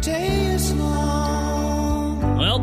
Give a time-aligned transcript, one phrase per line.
[0.00, 2.56] day is long Well,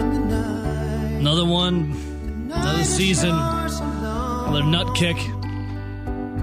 [0.00, 1.20] and the night.
[1.20, 1.92] another one,
[2.50, 5.16] another season, another nut kick.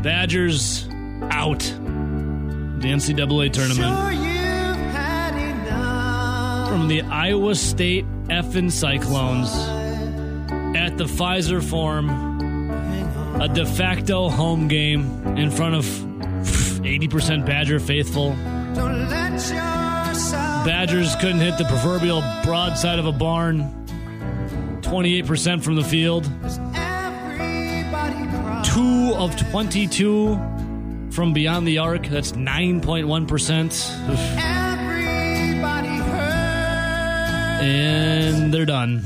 [0.01, 0.87] Badgers
[1.31, 1.59] out.
[1.59, 3.97] The NCAA tournament.
[3.97, 6.69] Sure you've had enough.
[6.69, 9.49] from the Iowa State effing Cyclones
[10.77, 12.09] at the Fiserv Forum,
[13.41, 16.14] a de facto home game in front of
[16.99, 18.31] 80% Badger faithful.
[20.65, 23.71] Badgers couldn't hit the proverbial broadside of a barn.
[24.81, 26.23] 28% from the field,
[28.65, 30.35] two of 22
[31.11, 32.07] from beyond the arc.
[32.07, 33.89] That's 9.1%.
[37.61, 38.99] And they're done.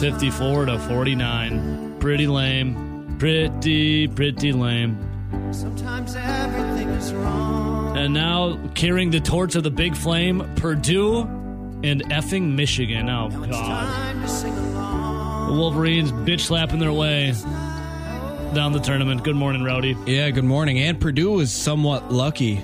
[0.00, 1.98] 54 to 49.
[2.00, 3.16] Pretty lame.
[3.18, 5.07] Pretty, pretty lame.
[5.52, 7.96] Sometimes everything is wrong.
[7.96, 11.20] And now carrying the torch of the big flame, Purdue
[11.82, 13.08] and effing Michigan.
[13.08, 13.86] Oh, Now it's God.
[13.86, 15.52] time to sing along.
[15.52, 17.32] The Wolverines bitch slapping their way
[18.54, 19.22] down the tournament.
[19.24, 19.96] Good morning, Rowdy.
[20.06, 20.78] Yeah, good morning.
[20.78, 22.62] And Purdue was somewhat lucky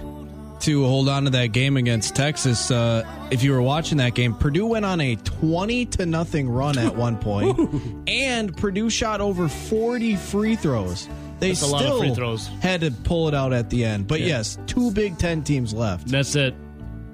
[0.60, 2.70] to hold on to that game against Texas.
[2.70, 6.78] Uh, if you were watching that game, Purdue went on a 20 to nothing run
[6.78, 7.58] at one point,
[8.08, 11.06] and Purdue shot over 40 free throws.
[11.44, 12.46] They That's a lot of still free throws.
[12.60, 14.06] had to pull it out at the end.
[14.06, 16.08] But yes, two Big Ten teams left.
[16.08, 16.54] That's it.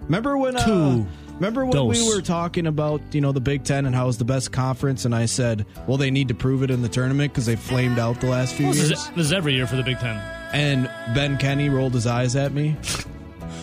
[0.02, 0.56] Remember when?
[0.56, 1.06] Uh, Two.
[1.34, 4.24] remember when we were talking about you know the Big Ten and how it's the
[4.24, 7.46] best conference, and I said, well, they need to prove it in the tournament because
[7.46, 8.90] they flamed out the last few This years.
[8.92, 10.16] is, this is every year for the Big Ten.
[10.52, 12.76] And Ben Kenny rolled his eyes at me.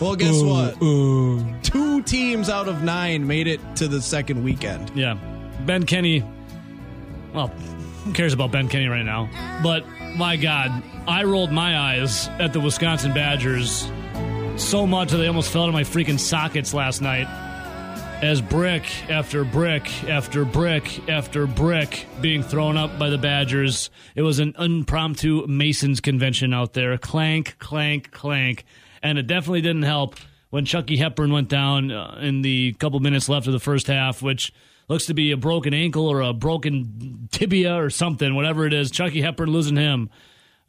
[0.00, 0.78] Well, guess what?
[1.64, 4.92] Two teams out of nine made it to the second weekend.
[4.94, 5.18] Yeah.
[5.66, 6.22] Ben Kenny.
[7.34, 7.48] Well,
[8.04, 9.28] who cares about Ben Kenny right now?
[9.60, 9.84] But
[10.16, 13.90] my God, I rolled my eyes at the Wisconsin Badgers
[14.56, 17.26] so much that they almost fell out of my freaking sockets last night.
[18.20, 23.90] As brick after brick after brick after brick being thrown up by the Badgers.
[24.16, 26.98] It was an impromptu Masons convention out there.
[26.98, 28.64] Clank, clank, clank.
[29.02, 30.16] And it definitely didn't help
[30.50, 34.20] when Chucky Hepburn went down uh, in the couple minutes left of the first half,
[34.20, 34.52] which
[34.88, 38.90] looks to be a broken ankle or a broken tibia or something, whatever it is.
[38.90, 40.10] Chucky Hepburn losing him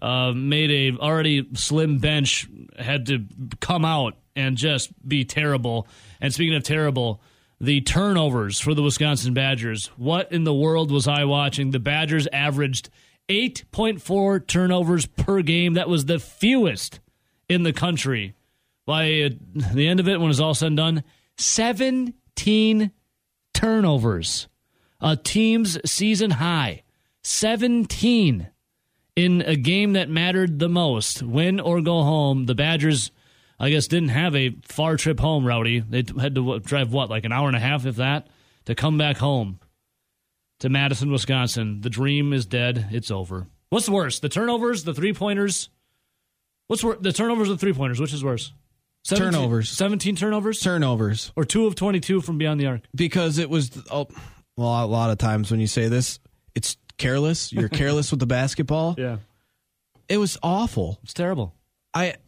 [0.02, 2.48] uh, made a already slim bench
[2.78, 3.26] had to
[3.60, 5.88] come out and just be terrible.
[6.22, 7.22] And speaking of terrible,
[7.62, 9.88] the turnovers for the Wisconsin Badgers.
[9.98, 11.72] What in the world was I watching?
[11.72, 12.90] The Badgers averaged
[13.28, 15.74] 8.4 turnovers per game.
[15.74, 17.00] That was the fewest
[17.50, 18.36] in the country.
[18.86, 21.04] By the end of it, when it's all said and done,
[21.38, 22.92] 17
[23.60, 24.48] turnovers.
[25.02, 26.84] A team's season high.
[27.24, 28.50] 17
[29.18, 31.22] in a game that mattered the most.
[31.22, 32.46] Win or go home.
[32.46, 33.12] The Badgers,
[33.60, 35.82] I guess, didn't have a far trip home, Rowdy.
[35.82, 38.28] They had to drive, what, like an hour and a half, if that,
[38.64, 39.60] to come back home
[40.60, 41.82] to Madison, Wisconsin.
[41.82, 42.88] The dream is dead.
[42.92, 43.48] It's over.
[43.70, 45.68] What's worse, the turnovers, the three pointers?
[46.68, 48.00] What's worse, the turnovers the three pointers?
[48.00, 48.54] Which is worse?
[49.06, 49.70] 17 Turnovers.
[49.70, 50.60] 17 turnovers?
[50.60, 51.32] Turnovers.
[51.36, 52.82] or two of 22 from beyond the arc?
[52.94, 54.08] Because it was, oh,
[54.58, 56.20] well, a lot of times when you say this,
[56.54, 57.52] it's careless.
[57.54, 58.96] You're careless with the basketball.
[58.98, 59.18] Yeah.
[60.10, 61.00] It was awful.
[61.04, 61.54] It's terrible.
[61.94, 62.20] I It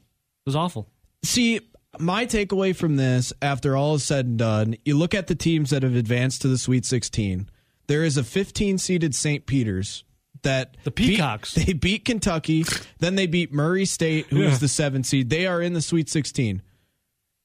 [0.45, 0.87] was awful.
[1.23, 1.59] see
[1.99, 5.71] my takeaway from this after all is said and done you look at the teams
[5.71, 7.49] that have advanced to the sweet 16
[7.87, 10.03] there is a 15 seeded st peter's
[10.43, 11.53] that The beat- Peacocks.
[11.53, 12.65] they beat kentucky
[12.99, 14.57] then they beat murray state who is Yeah.
[14.57, 16.61] the seventh seed they are in the sweet 16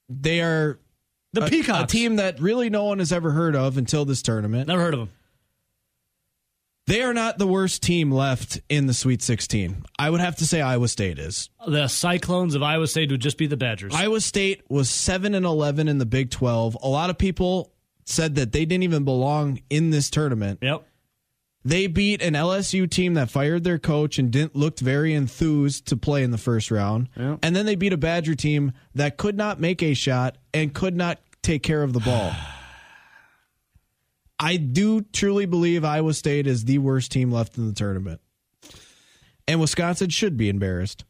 [0.08, 0.78] they are
[1.32, 1.84] The a, Peacocks.
[1.92, 4.94] a team that really no one has ever heard of until this tournament Never heard
[4.94, 5.10] of them.
[6.86, 10.46] they are not the worst team left in the sweet 16 i would have to
[10.46, 13.92] say iowa state is The Cyclones of Iowa State would just be the Badgers.
[13.94, 16.76] Iowa State was 7 and 11 in the Big 12.
[16.80, 17.72] A lot of people
[18.04, 20.60] said that they didn't even belong in this tournament.
[20.62, 20.86] yep.
[21.66, 25.96] They beat an LSU team that fired their coach and didn't look very enthused to
[25.96, 27.08] play in the first round.
[27.42, 30.94] And then they beat a Badger team that could not make a shot and could
[30.94, 32.30] not take care of the ball.
[34.38, 38.20] I do truly believe Iowa State is the worst team left in the tournament.
[39.48, 41.04] And Wisconsin should be embarrassed.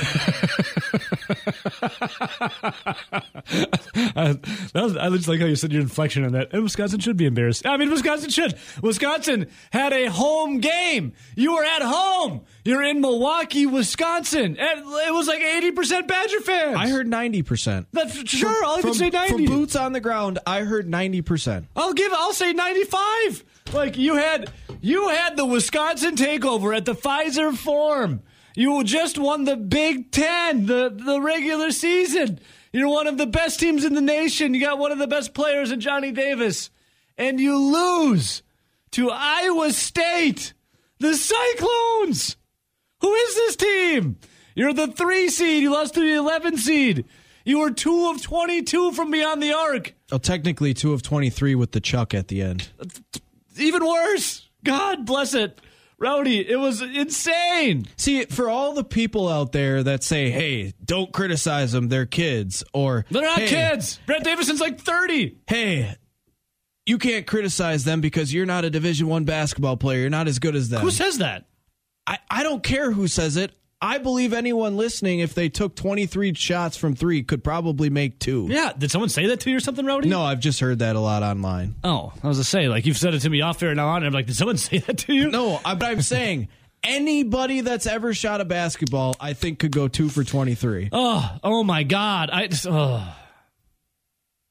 [4.72, 6.52] That was, I just like how you said your inflection on that.
[6.52, 7.66] And Wisconsin should be embarrassed.
[7.66, 8.54] I mean, Wisconsin should.
[8.82, 11.12] Wisconsin had a home game.
[11.34, 12.42] You were at home.
[12.64, 14.56] You're in Milwaukee, Wisconsin.
[14.58, 16.76] And it was like 80% Badger fans.
[16.76, 17.86] I heard 90%.
[17.92, 18.64] That's sure.
[18.64, 19.32] I'll even from, say 90.
[19.32, 21.66] From boots on the ground, I heard 90%.
[21.76, 22.12] I'll give.
[22.12, 23.44] I'll say ninety-five.
[23.72, 24.50] Like you had,
[24.80, 28.22] you had the Wisconsin takeover at the Fiserv Forum.
[28.54, 32.40] You just won the Big Ten, the, the regular season.
[32.72, 34.54] You're one of the best teams in the nation.
[34.54, 36.70] You got one of the best players in Johnny Davis.
[37.18, 38.42] And you lose
[38.92, 40.52] to Iowa State,
[40.98, 42.36] the Cyclones.
[43.00, 44.18] Who is this team?
[44.54, 45.62] You're the three seed.
[45.62, 47.04] You lost to the 11 seed.
[47.44, 49.94] You were two of 22 from beyond the arc.
[50.12, 52.68] Oh, technically two of twenty-three with the chuck at the end.
[53.56, 54.48] Even worse.
[54.64, 55.60] God bless it.
[56.00, 57.86] Rowdy, it was insane.
[57.96, 62.64] See, for all the people out there that say, "Hey, don't criticize them; they're kids,"
[62.72, 64.00] or They're not "Hey, kids.
[64.06, 65.36] Brett Davison's like 30.
[65.46, 65.94] Hey,
[66.86, 70.00] you can't criticize them because you're not a Division One basketball player.
[70.00, 70.80] You're not as good as them.
[70.80, 71.44] Who says that?
[72.06, 73.52] I, I don't care who says it.
[73.82, 78.46] I believe anyone listening, if they took 23 shots from three, could probably make two.
[78.50, 78.72] Yeah.
[78.76, 80.08] Did someone say that to you or something, Rowdy?
[80.08, 81.76] No, I've just heard that a lot online.
[81.82, 83.98] Oh, I was to say, like, you've said it to me off air now on.
[83.98, 85.30] And I'm like, did someone say that to you?
[85.30, 86.48] No, I, but I'm saying
[86.84, 90.90] anybody that's ever shot a basketball, I think could go two for 23.
[90.92, 92.28] Oh, oh my God.
[92.30, 93.02] I just, oh.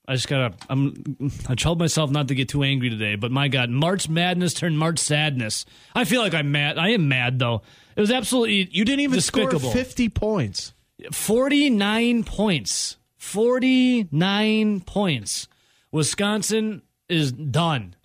[0.08, 0.56] I just gotta.
[0.68, 1.32] I'm.
[1.48, 4.80] I told myself not to get too angry today, but my God, March Madness turned
[4.80, 5.66] March Sadness.
[5.94, 6.80] I feel like I'm mad.
[6.80, 7.62] I am mad though.
[8.00, 8.70] It was absolutely.
[8.72, 9.60] You didn't even despicable.
[9.60, 10.74] score 50 points.
[11.12, 12.96] 49 points.
[13.18, 15.50] 49 points.
[15.92, 17.98] Wisconsin is done.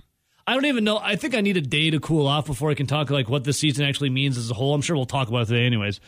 [0.48, 0.98] I don't even know.
[0.98, 3.44] I think I need a day to cool off before I can talk like what
[3.44, 4.74] this season actually means as a whole.
[4.74, 6.00] I'm sure we'll talk about it today anyways.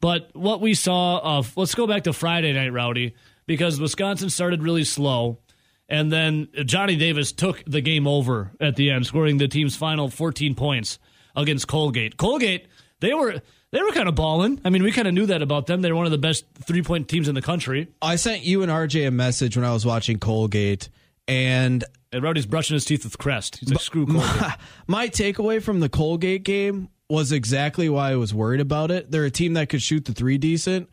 [0.00, 3.14] But what we saw of let's go back to Friday night, Rowdy,
[3.44, 5.40] because Wisconsin started really slow.
[5.86, 10.08] And then Johnny Davis took the game over at the end, scoring the team's final
[10.08, 10.98] 14 points
[11.36, 12.16] against Colgate.
[12.16, 12.68] Colgate,
[13.04, 13.40] they were
[13.70, 14.60] they were kind of balling.
[14.64, 15.82] I mean, we kind of knew that about them.
[15.82, 17.88] They're one of the best three point teams in the country.
[18.00, 20.88] I sent you and RJ a message when I was watching Colgate,
[21.28, 23.56] and And Rowdy's brushing his teeth with Crest.
[23.56, 24.52] He's like, screw Colgate.
[24.86, 29.10] my takeaway from the Colgate game was exactly why I was worried about it.
[29.10, 30.88] They're a team that could shoot the three decent,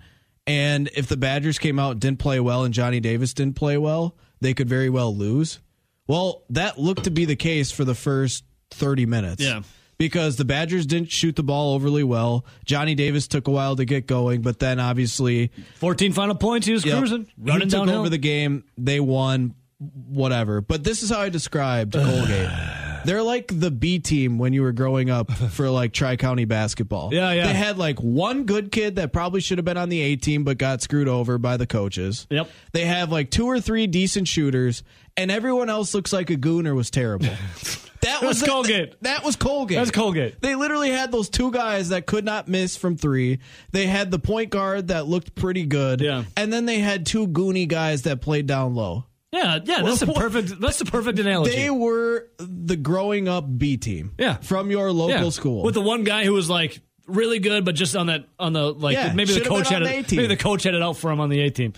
[0.45, 4.17] and if the Badgers came out didn't play well and Johnny Davis didn't play well,
[4.41, 5.59] they could very well lose.
[6.07, 9.41] Well, that looked to be the case for the first 30 minutes.
[9.43, 9.61] Yeah.
[10.01, 12.43] Because the Badgers didn't shoot the ball overly well.
[12.65, 16.65] Johnny Davis took a while to get going, but then obviously 14 final points.
[16.65, 16.97] He was Yep.
[16.97, 17.99] cruising, He running took downhill.
[17.99, 18.63] over the game.
[18.79, 20.59] They won, whatever.
[20.59, 22.49] But this is how I described Colgate.
[23.05, 27.13] They're like the B team when you were growing up for like Tri County basketball.
[27.13, 27.45] Yeah, yeah.
[27.47, 30.43] They had like one good kid that probably should have been on the A team
[30.43, 32.25] but got screwed over by the coaches.
[32.31, 32.49] Yep.
[32.73, 34.81] They have like two or three decent shooters,
[35.15, 37.29] and everyone else looks like a goon or was terrible.
[38.01, 38.95] That was Colgate.
[39.03, 39.77] That was Colgate.
[39.77, 40.41] That's Colgate.
[40.41, 43.39] They literally had those two guys that could not miss from three.
[43.71, 46.01] They had the point guard that looked pretty good.
[46.01, 46.23] Yeah.
[46.35, 49.05] And then they had two goony guys that played down low.
[49.31, 49.81] yeah, yeah.
[49.83, 50.59] That's the Well, perfect.
[50.59, 51.55] That's the perfect analogy.
[51.55, 54.11] They were the growing up B team.
[54.17, 54.35] Yeah.
[54.37, 55.29] From your local Yeah.
[55.29, 55.63] school.
[55.63, 58.73] with the one guy who was like really good, but just on that on the
[58.73, 60.11] like Yeah, maybe the coach had it.
[60.11, 61.73] Maybe the coach had it out for him on the A team.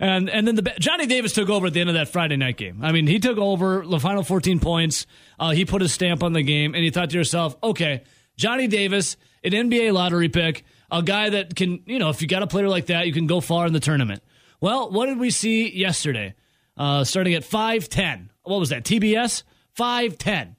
[0.00, 2.56] And and then the Johnny Davis took over at the end of that Friday night
[2.56, 2.80] game.
[2.82, 5.06] I mean, he took over the final 14 points.
[5.38, 8.02] Uh, he put his stamp on the game, and you thought to yourself, okay,
[8.36, 12.42] Johnny Davis, an NBA lottery pick, a guy that can, you know, if you got
[12.42, 14.22] a player like that, you can go far in the tournament.
[14.60, 16.34] Well, what did we see yesterday?
[16.76, 18.28] Uh, starting at 5'10.
[18.42, 18.84] What was that?
[18.84, 19.42] TBS?
[19.78, 20.56] 5'10.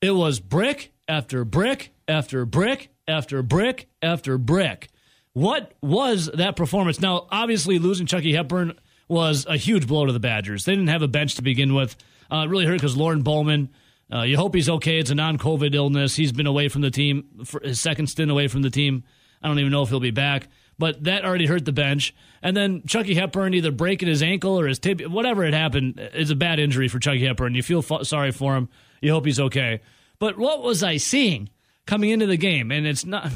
[0.00, 4.88] It was brick after brick after brick after brick after brick.
[5.34, 7.00] What was that performance?
[7.00, 8.78] Now, obviously, losing Chucky Hepburn
[9.08, 10.64] was a huge blow to the Badgers.
[10.64, 11.96] They didn't have a bench to begin with.
[12.32, 13.70] Uh, it really hurt because Lorne Bowman.
[14.12, 14.98] Uh, you hope he's okay.
[14.98, 16.14] It's a non-COVID illness.
[16.14, 19.02] He's been away from the team for his second stint away from the team.
[19.42, 20.48] I don't even know if he'll be back.
[20.78, 22.14] But that already hurt the bench.
[22.42, 26.30] And then Chucky Hepburn either breaking his ankle or his tibia, whatever had happened, is
[26.30, 27.54] a bad injury for Chucky Hepburn.
[27.54, 28.68] You feel f- sorry for him.
[29.00, 29.80] You hope he's okay.
[30.18, 31.48] But what was I seeing
[31.86, 32.70] coming into the game?
[32.70, 33.30] And it's not.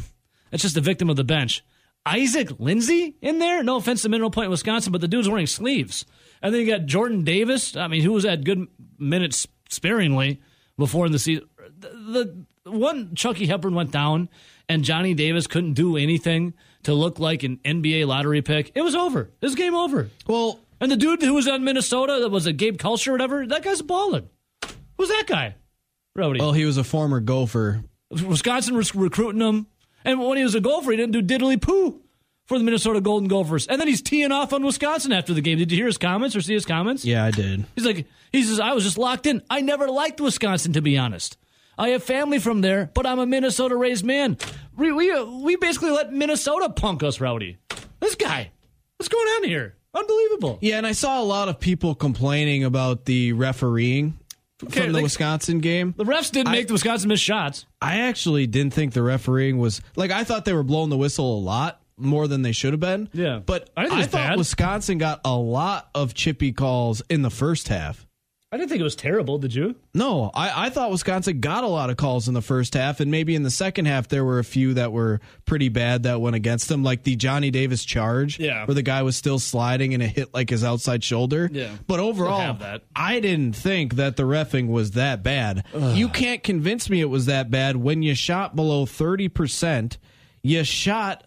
[0.50, 1.62] It's just a victim of the bench.
[2.14, 3.62] Isaac Lindsey in there.
[3.62, 6.04] No offense to Mineral Point, Wisconsin, but the dude's wearing sleeves.
[6.42, 7.76] And then you got Jordan Davis.
[7.76, 8.66] I mean, who was at good
[8.98, 10.40] minutes sparingly
[10.76, 11.48] before in the season.
[11.78, 14.28] The, the one Chucky Hepburn went down,
[14.68, 18.72] and Johnny Davis couldn't do anything to look like an NBA lottery pick.
[18.74, 19.30] It was over.
[19.40, 20.10] This game over.
[20.26, 23.46] well, And the dude who was on Minnesota, that was a Gabe Kalscheur or whatever,
[23.46, 24.28] that guy's balling.
[24.96, 25.56] Who's that guy?
[26.16, 26.40] Rowdy.
[26.40, 27.84] well, he was a former gopher.
[28.10, 29.66] Wisconsin was recruiting him.
[30.04, 32.00] And when he was a golfer, he didn't do diddly poo
[32.46, 33.66] for the Minnesota Golden Gophers.
[33.66, 35.58] And then he's teeing off on Wisconsin after the game.
[35.58, 37.04] Did you hear his comments or see his comments?
[37.04, 37.66] Yeah, I did.
[37.74, 39.42] He's like, he says, I was just locked in.
[39.50, 41.36] I never liked Wisconsin, to be honest.
[41.76, 44.36] I have family from there, but I'm a Minnesota raised man.
[44.76, 47.58] We, we, we basically let Minnesota punk us, Rowdy.
[48.00, 48.50] This guy.
[48.96, 49.76] What's going on here?
[49.94, 50.58] Unbelievable.
[50.60, 54.18] Yeah, and I saw a lot of people complaining about the refereeing
[54.64, 55.94] Okay, from the Wisconsin game.
[55.96, 57.64] The refs didn't I- make the Wisconsin miss shots.
[57.80, 61.38] I actually didn't think the refereeing was like I thought they were blowing the whistle
[61.38, 63.08] a lot more than they should have been.
[63.12, 63.38] Yeah.
[63.44, 64.38] but I I, thought bad.
[64.38, 68.04] Wisconsin got a lot of chippy calls in the first half.
[68.50, 69.36] I didn't think it was terrible.
[69.36, 69.74] Did you?
[69.92, 73.10] No, I, I thought Wisconsin got a lot of calls in the first half, and
[73.10, 76.34] maybe in the second half there were a few that were pretty bad that went
[76.34, 78.64] against them, like the Johnny Davis charge, Yeah.
[78.64, 81.50] where the guy was still sliding and it hit like his outside shoulder.
[81.52, 81.72] Yeah.
[81.86, 82.84] but overall, that.
[82.96, 85.64] I didn't think that the refing was that bad.
[85.74, 89.98] You can't convince me it was that bad when you shot below thirty percent,
[90.42, 91.24] you shot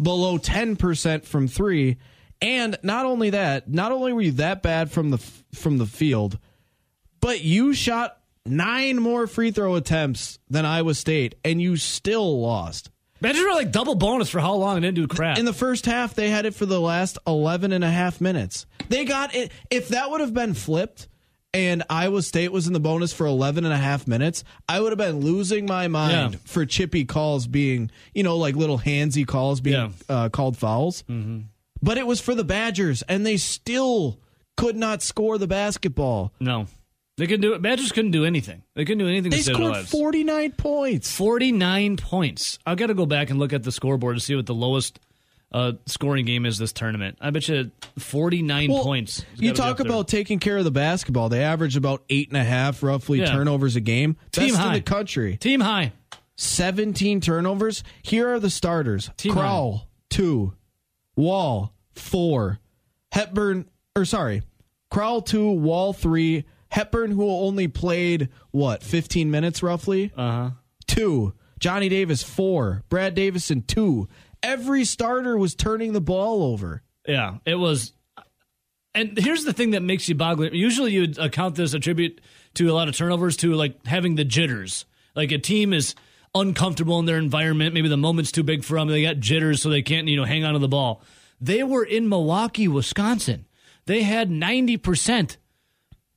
[0.00, 1.98] below ten percent from three,
[2.40, 5.18] and not only that, not only were you that bad from the
[5.54, 6.38] from the field
[7.22, 12.90] but you shot nine more free throw attempts than Iowa State, and you still lost.
[13.22, 15.38] Badgers were like double bonus for how long and didn't do crap.
[15.38, 18.66] In the first half, they had it for the last 11 and a half minutes.
[18.88, 19.52] They got it.
[19.70, 21.06] If that would have been flipped
[21.54, 24.90] and Iowa State was in the bonus for 11 and a half minutes, I would
[24.90, 26.38] have been losing my mind Yeah.
[26.46, 31.04] for chippy calls being, you know, like little handsy calls being uh, called fouls.
[31.08, 31.42] Mm-hmm.
[31.80, 34.18] But it was for the Badgers, and they still
[34.56, 36.32] could not score the basketball.
[36.40, 36.66] no,
[37.18, 37.62] they couldn't do it.
[37.62, 38.62] Badgers couldn't do anything.
[38.74, 39.30] They couldn't do anything.
[39.30, 39.90] They to save their scored lives.
[39.90, 41.12] 49 points.
[41.16, 42.58] 49 points.
[42.66, 44.98] I've got to go back and look at the scoreboard to see what the lowest
[45.52, 47.18] uh, scoring game is this tournament.
[47.20, 49.24] I bet you 49 Well, points.
[49.36, 51.28] You talk about taking care of the basketball.
[51.28, 53.26] They average about eight and a half, roughly, Yeah.
[53.26, 54.16] turnovers a game.
[54.32, 54.66] Team Best high.
[54.68, 55.36] in the country.
[55.36, 55.92] team high.
[56.36, 57.84] 17 turnovers.
[58.02, 60.54] Here are the starters Team Crowl, two.
[61.14, 62.58] Wahl, four.
[63.12, 64.42] Hepburn, or sorry,
[64.90, 65.50] Crowl, two.
[65.50, 66.44] Wahl, three.
[66.72, 70.10] Hepburn, who only played, what, 15 minutes roughly?
[70.16, 70.50] Uh huh.
[70.86, 71.34] two.
[71.60, 72.82] Johnny Davis, four.
[72.88, 74.08] Brad Davison, two.
[74.42, 76.82] Every starter was turning the ball over.
[77.06, 77.92] Yeah, it was.
[78.94, 80.46] And here's the thing that makes you boggle.
[80.54, 82.20] Usually, you'd account this attribute
[82.54, 84.84] to a lot of turnovers to like having the jitters.
[85.14, 85.94] Like a team is
[86.34, 87.74] uncomfortable in their environment.
[87.74, 88.88] Maybe the moment's too big for them.
[88.88, 91.02] They got jitters, so they can't you know hang on to the ball.
[91.40, 93.46] They were in Milwaukee, Wisconsin.
[93.86, 95.36] They had ninety percent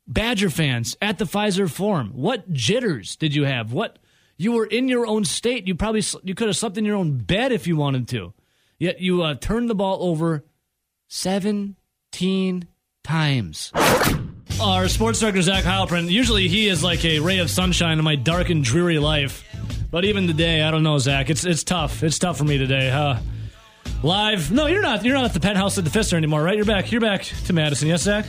[0.07, 2.11] Badger fans at the Fiserv Forum.
[2.13, 3.73] What jitters did you have?
[3.73, 3.99] What
[4.37, 5.67] you were in your own state.
[5.67, 8.33] You probably you could have slept in your own bed if you wanted to.
[8.77, 10.43] Yet you uh, turned the ball over
[11.07, 12.67] 17
[13.03, 13.71] times.
[14.61, 18.15] Our sports director, Zach Heilprin, usually he is like a ray of sunshine in my
[18.15, 19.43] dark and dreary life.
[19.91, 21.29] But even today, I don't know, Zach.
[21.29, 22.03] It's it's tough.
[22.03, 22.89] It's tough for me today.
[22.89, 23.19] Huh?
[24.03, 24.51] live.
[24.51, 25.03] No, you're not.
[25.03, 26.55] You're not at the penthouse at the Pfister anymore, right?
[26.55, 26.91] You're back.
[26.91, 27.87] You're back to Madison.
[27.87, 28.25] Yes, Zach?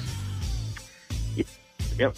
[1.98, 2.14] Yep.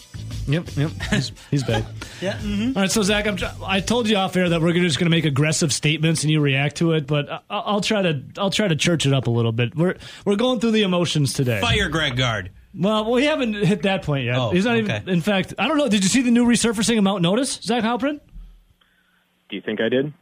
[0.48, 0.90] Yep, yep.
[1.10, 1.84] He's, he's back.
[2.20, 2.38] yeah.
[2.38, 2.76] Mm-hmm.
[2.76, 5.10] All right, so Zach, I'm, I told you off air that we're just going to
[5.10, 8.66] make aggressive statements and you react to it, but I- I'll try to I'll try
[8.68, 9.76] to church it up a little bit.
[9.76, 11.60] We're we're going through the emotions today.
[11.60, 12.50] Fire Greg Gard.
[12.74, 14.36] Well, we haven't hit that point yet.
[14.36, 14.96] Oh, He's not okay.
[14.96, 15.08] even.
[15.08, 15.88] In fact, I don't know.
[15.88, 18.20] Did you see the new resurfacing of Mount Notice, Zach Heilprin?
[19.48, 20.12] Do you think I did?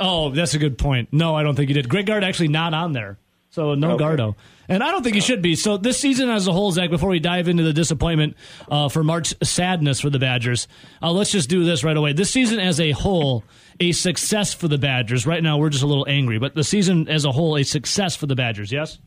[0.00, 1.10] Oh, that's a good point.
[1.12, 1.88] No, I don't think you did.
[1.88, 3.18] Greg Gard actually not on there.
[3.50, 4.04] So no Okay.
[4.04, 4.34] Gardo.
[4.70, 5.56] And I don't think he should be.
[5.56, 8.36] So this season as a whole, Zach, before we dive into the disappointment
[8.70, 10.68] uh, for March sadness for the Badgers,
[11.02, 12.12] uh, let's just do this right away.
[12.12, 13.42] This season as a whole,
[13.80, 15.26] a success for the Badgers.
[15.26, 18.14] Right now, we're just a little angry, but the season as a whole, a success
[18.14, 18.98] for the Badgers, yes?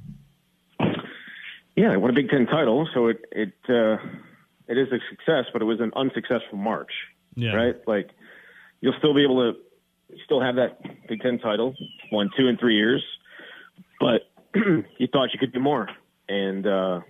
[1.77, 3.98] Yeah, I won a Big Ten title, so it it uh,
[4.67, 6.91] it is a success, but it was an unsuccessful March.
[7.36, 7.53] Yeah.
[7.53, 7.75] Right?
[7.88, 8.10] Like
[8.82, 9.60] you'll still be able to
[10.25, 11.74] still have that Big Ten title,
[12.12, 13.03] won two and three years,
[14.00, 14.29] but
[14.98, 15.89] you thought you could do more,
[16.29, 17.01] and uh,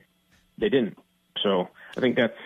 [0.57, 0.97] they didn't.
[1.41, 2.37] So I think that's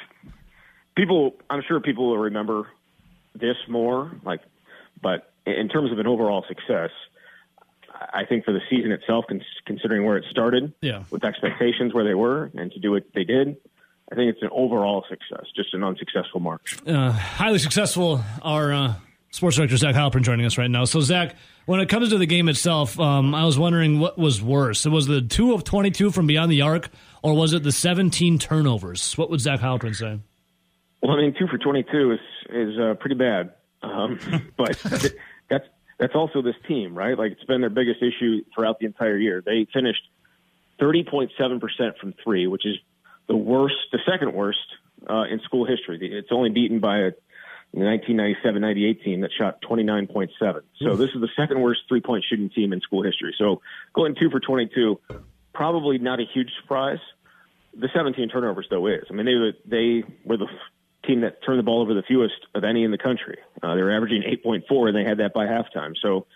[0.95, 1.35] people.
[1.49, 2.67] I'm sure people will remember
[3.35, 4.11] this more.
[4.23, 4.41] Like,
[5.01, 6.89] but in terms of an overall success,
[8.13, 9.25] I think for the season itself,
[9.65, 11.03] considering where it started, Yeah.
[11.09, 13.57] with expectations where they were, and to do what they did,
[14.11, 16.77] I think it's an overall success, just an unsuccessful March.
[16.87, 18.23] uh, highly successful.
[18.41, 18.93] Our uh,
[19.37, 20.83] sports director Zach Heilprin joining us right now.
[20.85, 21.35] So Zach,
[21.67, 24.85] when it comes to the game itself, um, I was wondering what was worse.
[24.85, 26.89] It was the two of twenty-two from beyond the arc,
[27.21, 29.15] or was it the seventeen turnovers?
[29.17, 30.19] What would Zach Heilprin say?
[31.01, 33.53] Well, I mean, two for twenty-two is is uh, pretty bad,
[33.83, 34.19] um,
[34.57, 34.75] but
[35.49, 35.65] that's
[35.99, 37.17] that's also this team, right?
[37.17, 39.43] Like it's been their biggest issue throughout the entire year.
[39.45, 40.01] They finished
[40.79, 42.75] thirty point seven percent from three, which is
[43.27, 44.57] the worst, the second worst
[45.07, 45.99] uh, in school history.
[46.01, 47.11] It's only beaten by a
[47.75, 50.29] 1997-98 team that shot 29.7.
[50.81, 53.35] So this is the second worst three-point shooting team in school history.
[53.37, 53.61] So
[53.93, 54.99] going two for 22,
[55.53, 56.99] probably not a huge surprise.
[57.77, 59.03] The 17 turnovers though is.
[59.09, 60.47] I mean, they were they were the
[61.07, 63.37] team that turned the ball over the fewest of any in the country.
[63.63, 65.93] Uh, they were averaging 8.4, and they had that by halftime.
[66.01, 66.27] So,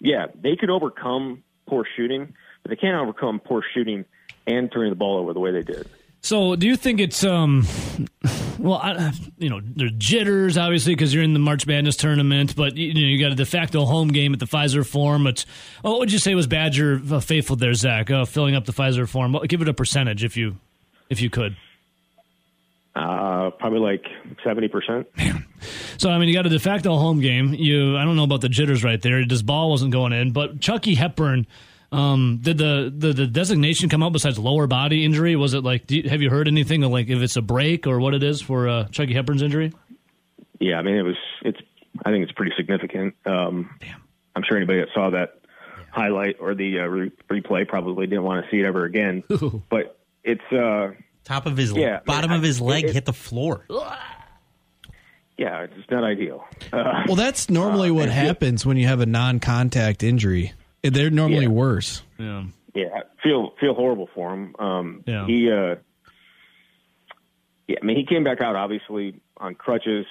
[0.00, 4.04] yeah, they could overcome poor shooting, but they can't overcome poor shooting
[4.46, 5.88] and turning the ball over the way they did.
[6.20, 7.66] So, do you think it's um,
[8.58, 12.76] well, I, you know, there's jitters obviously because you're in the March Madness tournament, but
[12.76, 15.24] you know you got a de facto home game at the Fiserv Forum.
[15.24, 15.44] But
[15.84, 18.10] oh, what would you say was Badger uh, faithful there, Zach?
[18.10, 19.32] Uh, filling up the Fiserv Forum.
[19.32, 20.56] Well, Give it a percentage if you
[21.08, 21.56] if you could.
[22.94, 24.04] Uh, probably like
[24.42, 25.06] seventy percent.
[25.98, 27.52] So I mean, you got a de facto home game.
[27.54, 29.26] You, I don't know about the jitters right there.
[29.26, 31.46] This ball wasn't going in, but Chucky Hepburn.
[31.90, 35.36] Um, did the, the the designation come out besides lower body injury?
[35.36, 35.86] Was it like?
[35.86, 38.22] Do you, have you heard anything of like if it's a break or what it
[38.22, 39.72] is for uh, Chucky Hepburn's injury?
[40.60, 41.16] Yeah, I mean it was.
[41.42, 41.58] It's.
[42.04, 43.14] I think it's pretty significant.
[43.24, 44.02] Um, Damn.
[44.36, 45.40] I'm sure anybody that saw that
[45.90, 49.24] highlight or the uh, re- replay probably didn't want to see it ever again.
[49.32, 49.62] Ooh.
[49.70, 50.44] But it's.
[50.52, 50.92] Uh,
[51.24, 53.64] Top of his Yeah, bottom I- of his leg it- hit the floor.
[55.36, 56.44] yeah, it's not ideal.
[56.72, 60.52] Uh, Well, that's normally Uh, what and- happens when you have a non-contact injury.
[60.82, 61.48] They're normally Yeah.
[61.50, 62.02] worse.
[62.18, 62.44] Yeah.
[62.74, 64.54] yeah, I feel feel horrible for him.
[64.58, 65.26] Um, Yeah.
[65.26, 65.50] He.
[65.50, 65.76] Uh,
[67.66, 70.06] yeah, I mean, he came back out obviously on crutches,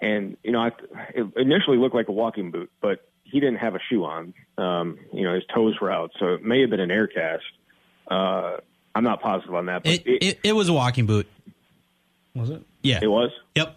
[0.00, 0.70] and you know, I,
[1.14, 4.32] it initially looked like a walking boot, but he didn't have a shoe on.
[4.56, 7.42] Um, you know, his toes were out, so it may have been an air cast.
[8.08, 8.58] Uh,
[8.94, 11.26] I'm not positive on that, but It, it, it was a walking boot.
[12.34, 12.62] Was it?
[12.82, 13.00] Yeah.
[13.02, 13.30] it was.
[13.54, 13.76] Yep.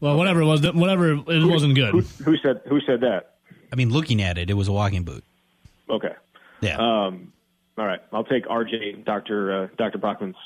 [0.00, 1.90] Well, whatever it was, whatever it wasn't good.
[1.90, 3.37] Who, who said who said that?
[3.72, 5.24] I mean, looking at it, it was a walking boot.
[5.90, 6.14] Okay.
[6.60, 6.76] Yeah.
[6.78, 7.32] Um,
[7.76, 8.00] all right.
[8.12, 10.36] I'll take RJ, Doctor uh, Doctor Brockman's.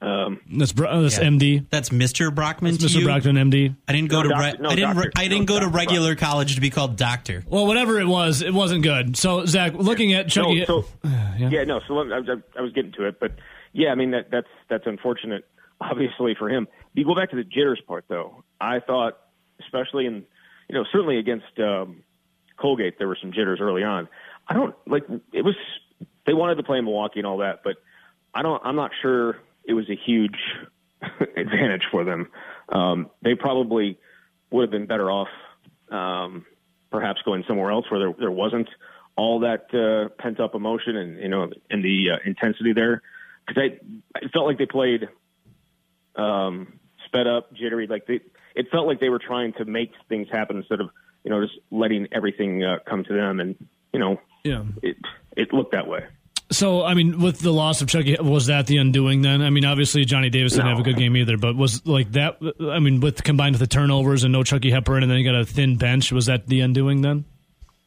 [0.00, 1.24] Um, That's Bro- that's Yeah.
[1.28, 1.64] MD.
[1.70, 2.34] That's Mr.
[2.34, 2.98] Brockman to Mr.
[2.98, 3.04] you?
[3.04, 3.76] Brockton, MD.
[3.86, 5.54] I didn't go No, to doctor- re- no, I didn't re- I didn't No, go
[5.60, 7.44] to doctor regular college to be called doctor.
[7.46, 9.16] Well, whatever it was, it wasn't good.
[9.16, 10.84] So, Zach, looking at Chucky, no, so
[11.38, 11.50] yeah.
[11.50, 11.80] yeah, no.
[11.86, 13.30] So let- I, I, I was getting to it, but
[13.72, 15.46] yeah, I mean that that's that's unfortunate,
[15.80, 16.66] obviously for him.
[16.94, 18.42] You go back to the jitters part, though.
[18.60, 19.18] I thought,
[19.60, 20.24] especially in
[20.68, 22.02] you know certainly against um,
[22.56, 24.08] Colgate, there were some jitters early on.
[24.48, 25.54] I don't like it was
[26.26, 27.76] they wanted to play in Milwaukee and all that, but
[28.34, 28.60] I don't.
[28.64, 30.36] I'm not sure it was a huge
[31.36, 32.28] advantage for them.
[32.68, 33.98] Um, they probably
[34.50, 35.28] would have been better off,
[35.90, 36.46] um,
[36.90, 38.68] perhaps going somewhere else where there there wasn't
[39.16, 43.02] all that uh, pent up emotion and you know and the uh, intensity there.
[43.46, 45.08] Because I it felt like they played
[46.16, 47.86] um, sped up, jittery.
[47.86, 48.20] Like they,
[48.54, 50.90] it felt like they were trying to make things happen instead of
[51.24, 53.40] you know just letting everything uh, come to them.
[53.40, 53.56] And
[53.92, 54.64] you know, Yeah.
[54.82, 54.96] it
[55.36, 56.04] it looked that way.
[56.50, 59.40] So, I mean, with the loss of Chucky, was that the undoing then?
[59.40, 60.70] I mean, obviously Johnny Davis didn't No.
[60.72, 62.36] have a good game either, but was like that.
[62.60, 65.40] I mean, with combined with the turnovers and no Chucky Hepburn, and then you got
[65.40, 67.24] a thin bench, was that the undoing then?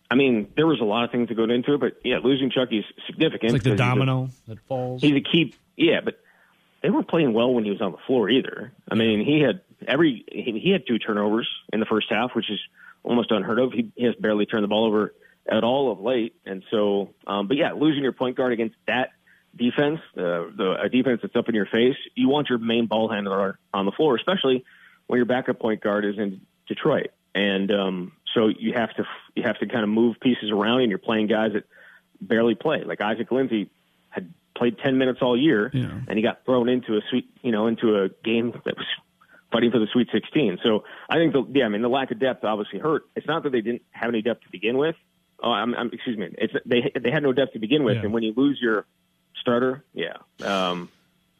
[0.10, 2.50] I mean, there was a lot of things that go into it, but yeah, losing
[2.50, 3.44] Chucky's significant.
[3.44, 5.02] It's like the he's a- domino that falls.
[5.02, 5.54] he's a key.
[5.78, 6.20] Yeah, but
[6.82, 8.72] they weren't playing well when he was on the floor either.
[8.90, 12.50] I mean, he had every he, he had two turnovers in the first half, which
[12.50, 12.60] is
[13.06, 13.72] almost unheard of.
[13.72, 15.14] He, he has barely turned the ball over
[15.48, 17.14] at all of late, and so.
[17.28, 19.10] Um, but yeah, losing your point guard against that
[19.56, 23.10] defense, uh, the a defense that's up in your face, you want your main ball
[23.10, 24.66] handler on the floor, especially
[25.08, 29.44] when your backup point guard is in Detroit, and um, so you have to you
[29.44, 31.64] have to kind of move pieces around, and you're playing guys that
[32.20, 32.84] barely play.
[32.84, 33.70] Like Isaac Lindsey
[34.10, 35.92] had played 10 minutes all year, Yeah.
[36.08, 38.86] and he got thrown into a sweet, you know, into a game that was
[39.52, 40.60] fighting for the Sweet 16.
[40.64, 43.04] So I think, the, yeah, I mean, the lack of depth obviously hurt.
[43.16, 44.96] It's not that they didn't have any depth to begin with.
[45.44, 46.30] Oh, I'm, I'm excuse me.
[46.38, 48.04] It's they they had no depth to begin with, Yeah.
[48.04, 48.86] and when you lose your
[49.42, 50.90] starter, yeah, um,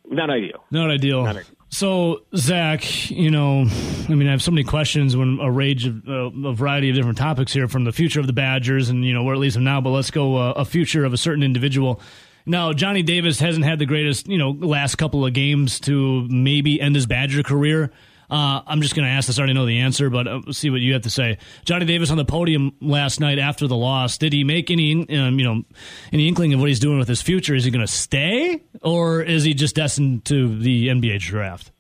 [0.08, 0.64] not ideal.
[0.70, 1.24] Not ideal.
[1.24, 1.52] Not ideal.
[1.70, 3.66] So, Zach, you know,
[4.08, 6.96] I mean, I have so many questions when a range of uh, a variety of
[6.96, 9.56] different topics here from the future of the Badgers and, you know, where it leads
[9.56, 12.00] them now, but let's go uh, a future of a certain individual.
[12.46, 16.80] Now, Johnny Davis hasn't had the greatest, you know, last couple of games to maybe
[16.80, 17.92] end his Badger career.
[18.30, 19.38] Uh, I'm just going to ask this.
[19.38, 21.38] I already know the answer, but uh, see what you have to say.
[21.64, 24.18] Johnny Davis on the podium last night after the loss.
[24.18, 25.64] Did he make any, um, you know,
[26.12, 27.54] any inkling of what he's doing with his future?
[27.56, 31.72] Is he going to stay, or is he just destined to the NBA draft?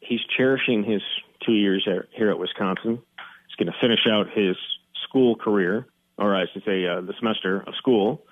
[0.00, 1.02] He's cherishing his
[1.44, 2.98] two years here- at Wisconsin.
[3.46, 4.56] He's going to finish out his
[5.04, 8.24] school career, or I should say, uh, the semester of school,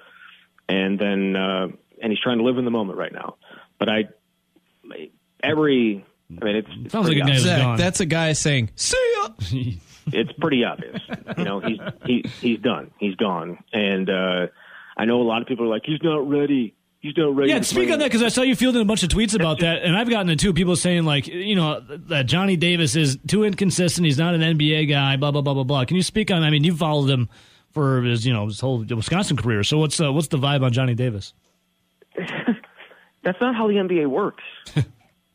[0.68, 1.68] and then uh,
[2.02, 3.36] and he's trying to live in the moment right now.
[3.78, 4.04] But I,
[5.42, 6.04] every,
[6.40, 7.78] I mean, it's, it's Sounds like a guy Zach, gone.
[7.78, 9.28] that's a guy saying, "See ya."
[10.12, 11.00] it's pretty obvious.
[11.36, 12.90] You know, he's he he's done.
[12.98, 13.58] He's gone.
[13.72, 14.46] And uh
[14.96, 16.74] I know a lot of people are like, he's not ready.
[17.00, 17.52] He's not ready.
[17.52, 19.60] Yeah, to speak on that because I saw you fielding a bunch of tweets about
[19.60, 20.54] that, and I've gotten it too.
[20.54, 24.06] People saying like, you know, that Johnny Davis is too inconsistent.
[24.06, 25.16] He's not an NBA guy.
[25.16, 25.84] Blah blah blah blah blah.
[25.84, 26.42] Can you speak on?
[26.42, 27.28] I mean, you followed him
[27.76, 29.62] for his, you know, his whole Wisconsin career.
[29.62, 31.34] So what's uh, what's the vibe on Johnny Davis?
[32.16, 34.44] That's not how the NBA works.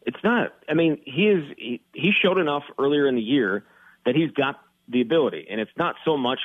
[0.08, 0.52] it's not.
[0.68, 1.44] I mean, he is.
[1.56, 3.64] He, he showed enough earlier in the year
[4.08, 6.40] that he's got the ability, and it's not so much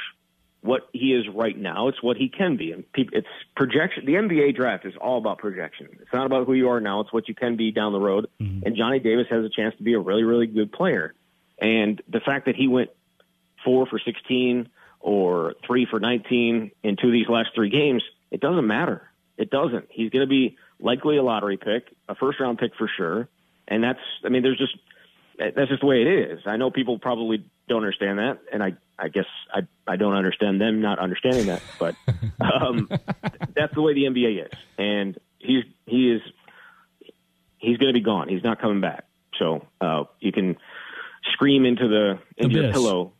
[0.60, 1.88] what he is right now.
[1.88, 4.04] It's what he can be, and it's projection.
[4.04, 5.88] The NBA draft is all about projection.
[6.02, 7.00] It's not about who you are now.
[7.00, 8.28] It's what you can be down the road.
[8.38, 11.14] And Johnny Davis has a chance to be a really, really good player.
[11.58, 12.90] And the fact that he went
[13.64, 14.68] four for 16
[15.00, 19.08] or three for 19 in two of these last three games, it doesn't matter.
[19.36, 19.86] It doesn't.
[19.90, 23.28] He's going to be likely a lottery pick, a first round pick for sure.
[23.68, 24.76] And that's, I mean, there's just,
[25.38, 26.40] that's just the way it is.
[26.46, 28.38] I know people probably don't understand that.
[28.52, 31.94] And I, I guess I, I don't understand them not understanding that, but,
[32.40, 32.88] um,
[33.54, 34.58] that's the way the NBA is.
[34.78, 36.22] And he's, he is,
[37.58, 38.28] he's going to be gone.
[38.28, 39.04] He's not coming back.
[39.38, 40.56] So, uh, you can
[41.32, 43.12] scream into the, into your pillow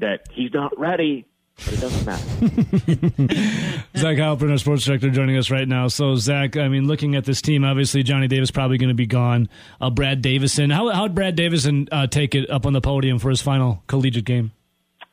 [0.00, 2.24] that he's not ready, but it doesn't matter.
[3.96, 5.88] Zach Heilprin, our sports director, joining us right now.
[5.88, 9.06] So, Zach, I mean, looking at this team, obviously Johnny Davis probably going to be
[9.06, 9.48] gone.
[9.80, 13.28] Uh, Brad Davison, how how'd Brad Davison uh, take it up on the podium for
[13.30, 14.52] his final collegiate game?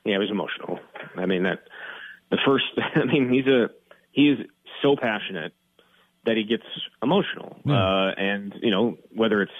[0.03, 0.79] Yeah, it was emotional.
[1.17, 1.59] I mean that
[2.29, 2.65] the first.
[2.95, 3.69] I mean he's a
[4.11, 4.39] he is
[4.81, 5.53] so passionate
[6.25, 6.63] that he gets
[7.01, 9.51] emotional, uh, and you know whether it's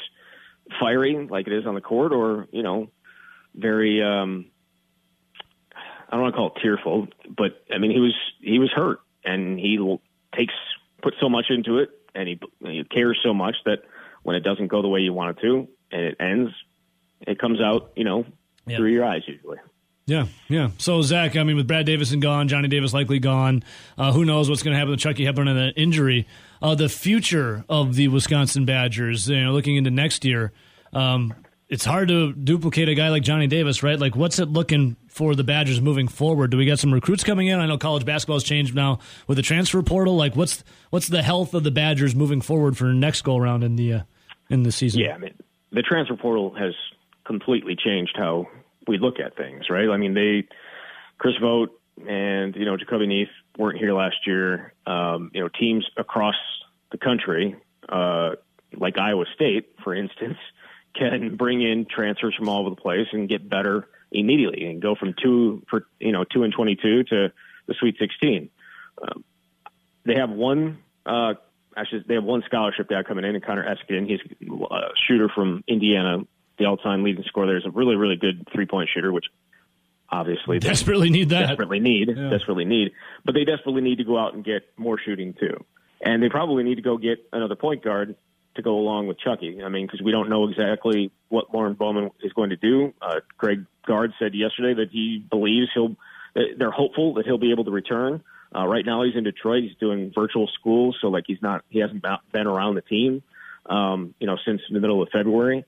[0.80, 2.90] fiery like it is on the court or you know
[3.56, 4.04] very.
[4.04, 4.46] um
[6.10, 9.00] I don't want to call it tearful, but I mean he was he was hurt,
[9.24, 10.00] and he
[10.36, 10.54] takes
[11.02, 13.84] put so much into it, and he, he cares so much that
[14.24, 16.52] when it doesn't go the way you want it to, and it ends,
[17.22, 18.26] it comes out, you know,
[18.68, 19.58] through your eyes usually.
[20.08, 20.70] Yeah, yeah.
[20.78, 23.64] So Zach, I mean, with Brad Davison gone, Johnny Davis likely gone,
[23.98, 26.28] uh, who knows what's going to happen with Chucky Hepburn and the injury?
[26.62, 30.52] Uh, the future of the Wisconsin Badgers, you know, looking into next year,
[30.94, 31.34] um,
[31.70, 34.00] it's hard to duplicate a guy like Johnny Davis, right?
[34.00, 36.52] Like, what's it looking for the Badgers moving forward?
[36.52, 37.58] Do we got some recruits coming in?
[37.58, 40.18] I know college basketball has changed now with the transfer portal.
[40.18, 43.78] Like, what's what's the health of the Badgers moving forward for next go around in
[43.78, 44.02] the uh,
[44.50, 45.00] in the season?
[45.00, 45.34] Yeah, I mean,
[45.72, 46.74] the transfer portal has
[47.24, 48.48] completely changed how
[48.88, 49.90] we look at things, right?
[49.90, 50.48] I mean, they,
[51.18, 51.72] Chris Vogt
[52.08, 54.74] and, you know, Jahcobi Neath weren't here last year.
[54.86, 56.36] Um, you know, teams across
[56.92, 57.56] the country,
[57.88, 58.32] uh,
[58.76, 60.38] like Iowa State, for instance,
[60.94, 63.88] can bring in transfers from all over the place and get better
[64.20, 67.32] immediately and go from two for, you know, two and 22 to
[67.68, 68.50] the Sweet 16.
[69.02, 69.24] Um,
[70.06, 71.34] they have one, uh,
[71.76, 74.08] actually, they have one scholarship guy coming in, and Connor Eskin.
[74.08, 74.20] He's
[74.72, 76.20] a shooter from Indiana,
[76.58, 77.48] the all-time leading scorer.
[77.48, 79.26] There's a really, really good three-point shooter, which
[80.10, 81.48] obviously they Desperately need that.
[81.48, 82.92] desperately need, desperately need.
[83.24, 85.64] But they desperately need to go out and get more shooting too,
[86.02, 88.16] and they probably need to go get another point guard
[88.56, 89.62] to go along with Chucky.
[89.64, 92.94] I mean, because we don't know exactly what Lorne Bowman is going to do.
[93.02, 95.96] Uh, Greg Gard said yesterday that he believes he'll.
[96.58, 98.22] They're hopeful that he'll be able to return.
[98.54, 99.64] Uh, right now, he's in Detroit.
[99.64, 101.64] He's doing virtual school, so like he's not.
[101.70, 103.24] He hasn't been around the team,
[103.66, 105.66] um, you know, since the middle of February.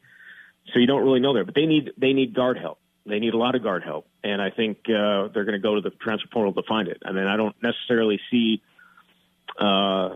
[0.73, 2.79] So you don't really know there, but they need they need guard help.
[3.05, 5.75] They need a lot of guard help, and I think uh, they're going to go
[5.75, 7.01] to the transfer portal to find it.
[7.05, 8.61] I mean, I don't necessarily see.
[9.57, 10.15] Uh,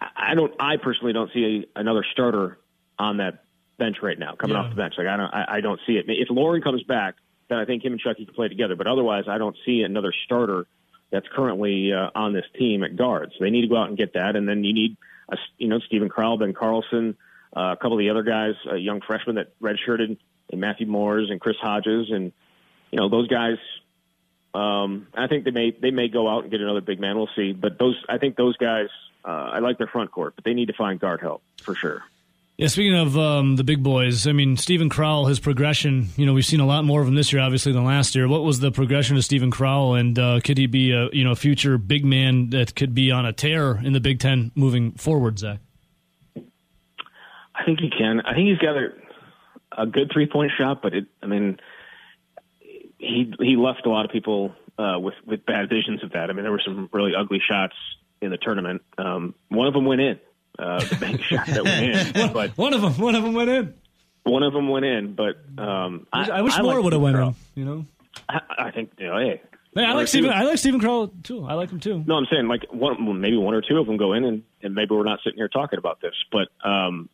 [0.00, 0.52] I don't.
[0.60, 2.58] I personally don't see a, another starter
[2.98, 3.44] on that
[3.78, 4.62] bench right now coming Yeah.
[4.64, 4.94] off the bench.
[4.98, 5.32] Like I don't.
[5.34, 6.04] I, I don't see it.
[6.08, 7.14] If Lorne comes back,
[7.48, 8.76] then I think him and Chucky can play together.
[8.76, 10.66] But otherwise, I don't see another starter
[11.10, 13.32] that's currently uh, on this team at guard.
[13.38, 14.96] So they need to go out and get that, and then you need,
[15.30, 17.16] a, you know, Steven Crowl, Ben Carlson,
[17.56, 20.16] uh, a couple of the other guys, uh, young freshmen that redshirted,
[20.50, 22.32] and Matthew Mors and Chris Hodges, and
[22.90, 23.56] you know those guys.
[24.54, 27.16] Um, I think they may they may go out and get another big man.
[27.16, 27.52] We'll see.
[27.52, 28.86] But those, I think those guys,
[29.24, 32.02] uh, I like their front court, but they need to find guard help for sure.
[32.56, 36.32] Yeah, speaking of um, the big boys, I mean, Steven Crowl, his progression, you know,
[36.32, 38.28] we've seen a lot more of him this year, obviously, than last year.
[38.28, 41.34] What was the progression of Steven Crowl, and uh, could he be a, you know,
[41.34, 45.40] future big man that could be on a tear in the Big Ten moving forward,
[45.40, 45.58] Zach?
[47.56, 48.20] I think he can.
[48.20, 48.90] I think he's got a,
[49.76, 51.06] a good three point shot, but it.
[51.22, 51.58] I mean,
[52.98, 56.30] he he left a lot of people uh, with with bad visions of that.
[56.30, 57.74] I mean, there were some really ugly shots
[58.24, 58.82] in the tournament.
[58.98, 60.18] Um, one of them went in.
[60.58, 63.50] Uh, the bank shot that went in, but One of them, one of them went
[63.50, 63.74] in.
[64.22, 65.14] one of them went in.
[65.14, 67.34] But um, I, I wish I more like would have went in.
[67.54, 67.86] You know,
[68.28, 69.40] I, I think you know, hey,
[69.74, 70.06] Hey, I like.
[70.06, 70.30] Steven.
[70.30, 71.44] I like Steven Crowl too.
[71.44, 72.04] I like him too.
[72.06, 74.74] No, I'm saying like one, maybe one or two of them go in, and, and
[74.76, 76.14] maybe we're not sitting here talking about this.
[76.30, 77.08] But um,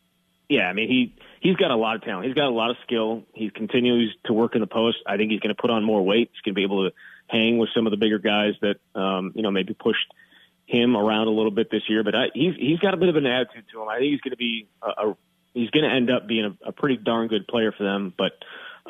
[0.47, 2.27] yeah, I mean he he's got a lot of talent.
[2.27, 3.23] He's got a lot of skill.
[3.33, 4.97] He continues to work in the post.
[5.07, 6.29] I think he's going to put on more weight.
[6.33, 6.95] He's going to be able to
[7.27, 10.05] hang with some of the bigger guys that um, you know maybe pushed
[10.71, 12.03] him around a little bit this year.
[12.03, 13.87] But I, he's he's got a bit of an attitude to him.
[13.89, 15.17] I think he's going to be a, a
[15.53, 18.13] he's going to end up being a, a pretty darn good player for them.
[18.17, 18.31] But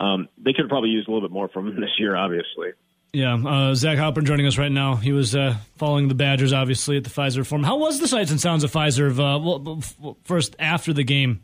[0.01, 2.69] um, they could probably use a little bit more from him this year, obviously.
[3.13, 4.95] Yeah, uh, Zach Heilprin joining us right now.
[4.95, 7.63] He was uh, following the Badgers, obviously, at the Fiserv Forum.
[7.63, 9.13] How was the sights and sounds of Fiserv?
[9.13, 11.41] Uh, well, well, first after the game,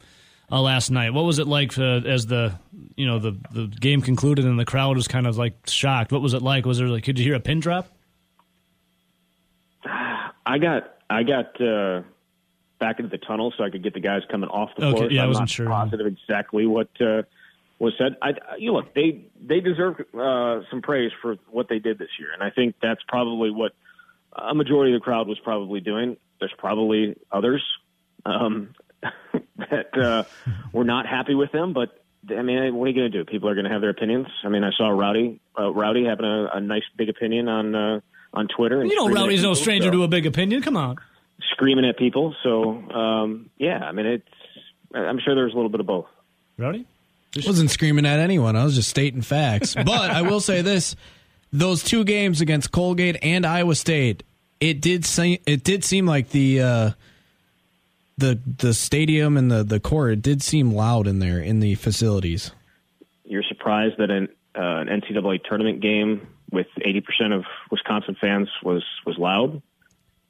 [0.52, 1.13] uh, last night.
[1.13, 2.58] What was it like uh, as the
[2.95, 6.12] you know the the game concluded and the crowd was kind of like shocked?
[6.12, 6.65] What was it like?
[6.65, 7.89] Was there like could you hear a pin drop?
[10.48, 12.02] I got I got uh,
[12.80, 15.12] back into the tunnel so I could get the guys coming off the Okay, floor.
[15.12, 15.68] yeah, so I I'm wasn't not sure.
[15.68, 17.24] positive exactly what uh,
[17.80, 18.16] was said.
[18.22, 22.30] I, you look, they they deserve uh, some praise for what they did this year,
[22.34, 23.74] and I think that's probably what
[24.34, 26.18] a majority of the crowd was probably doing.
[26.40, 27.64] There's probably others
[28.26, 28.74] um,
[29.58, 30.24] that uh,
[30.72, 33.26] were not happy with them, but I mean, what are you going to do?
[33.26, 34.28] People are going to have their opinions.
[34.44, 38.00] I mean, I saw Rowdy uh, Rowdy having a, a nice big opinion on uh,
[38.34, 38.82] on Twitter.
[38.82, 40.62] And You know, Rowdy's no people, stranger so- to a big opinion.
[40.62, 40.98] Come on.
[41.52, 42.36] screaming at people.
[42.44, 44.28] So um, yeah, I mean, it's.
[44.94, 46.08] I'm sure there's a little bit of both.
[46.58, 46.86] Rowdy?
[47.46, 48.56] wasn't screaming at anyone.
[48.56, 49.76] I was just stating facts.
[49.86, 50.96] But I will say this:
[51.52, 54.24] those two games against Colgate and Iowa State,
[54.60, 56.92] it did seem it did seem like the uh,
[58.18, 61.76] the the stadium and the the court it did seem loud in there in the
[61.76, 62.52] facilities.
[63.26, 68.84] You're surprised that an, uh, an NCAA tournament game with 80% of Wisconsin fans was
[69.06, 69.62] was loud.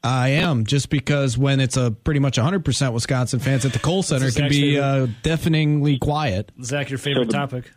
[0.03, 4.03] I am just because when it's a pretty much 100% Wisconsin fans at the Kohl
[4.03, 6.51] Center, it can be uh, deafeningly quiet.
[6.63, 7.71] Zach, your favorite So the- topic?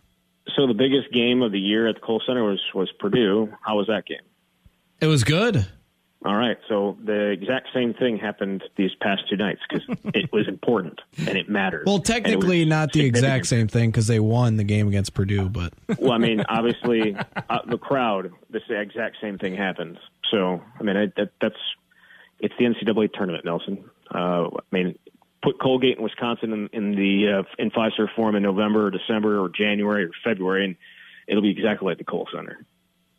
[0.57, 3.49] So the biggest game of the year at the Kohl Center was was Purdue.
[3.63, 4.19] How was that game?
[5.01, 5.67] It was good.
[6.23, 10.47] All right, so the exact same thing happened these past two nights because it was
[10.49, 11.85] important and it mattered.
[11.87, 15.73] Well, technically not the exact same thing because they won the game against Purdue, but
[15.99, 17.17] Well, I mean, obviously,
[17.49, 19.99] uh, the crowd, this exact same thing happened.
[20.31, 21.57] So, I mean, I, that, that's
[22.39, 23.83] it's the NCAA tournament, Nelson.
[24.15, 24.99] Uh, I mean,
[25.43, 29.43] put Colgate and Wisconsin in, in the uh, in Fiserv form in November or December
[29.43, 30.77] or January or February, and
[31.27, 32.65] it'll be exactly like the Kohl Center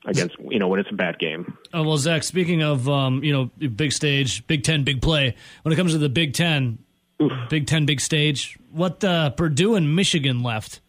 [0.06, 1.58] against you know when it's a bad game.
[1.74, 5.36] Oh, well, Zach, speaking of um, you know big stage, Big Ten, big play.
[5.64, 6.80] When it comes to the Big Ten,
[7.50, 8.58] Big Ten, big stage.
[8.72, 10.82] What uh, Purdue and Michigan left?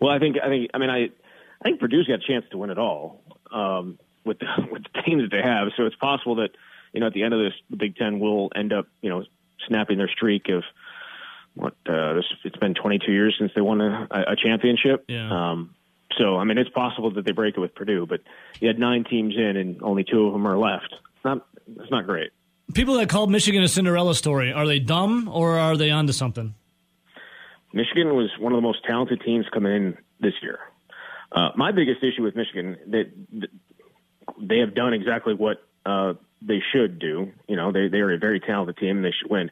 [0.00, 2.58] Well, I think I think I mean I I think Purdue's got a chance to
[2.58, 5.68] win it all um, with the, with the team that they have.
[5.78, 6.50] So it's possible that
[6.92, 9.24] you know at the end of this, the Big Ten will end up you know
[9.66, 10.62] snapping their streak of
[11.54, 15.04] what uh, it's been 22 years since they won a, a championship.
[15.08, 15.30] Yeah.
[15.30, 15.74] Um,
[16.18, 18.20] so I mean it's possible that they break it with Purdue, but
[18.60, 20.92] you had nine teams in and only two of them are left.
[20.92, 21.46] It's not
[21.80, 22.30] it's not great.
[22.72, 26.54] People that called Michigan a Cinderella story are they dumb or are they onto something?
[27.72, 30.60] Michigan was one of the most talented teams coming in this year.
[31.32, 33.50] Uh, my biggest issue with Michigan that that
[34.40, 37.32] they have done exactly what uh, they should do.
[37.48, 39.50] You know, they they are a very talented team and they should win.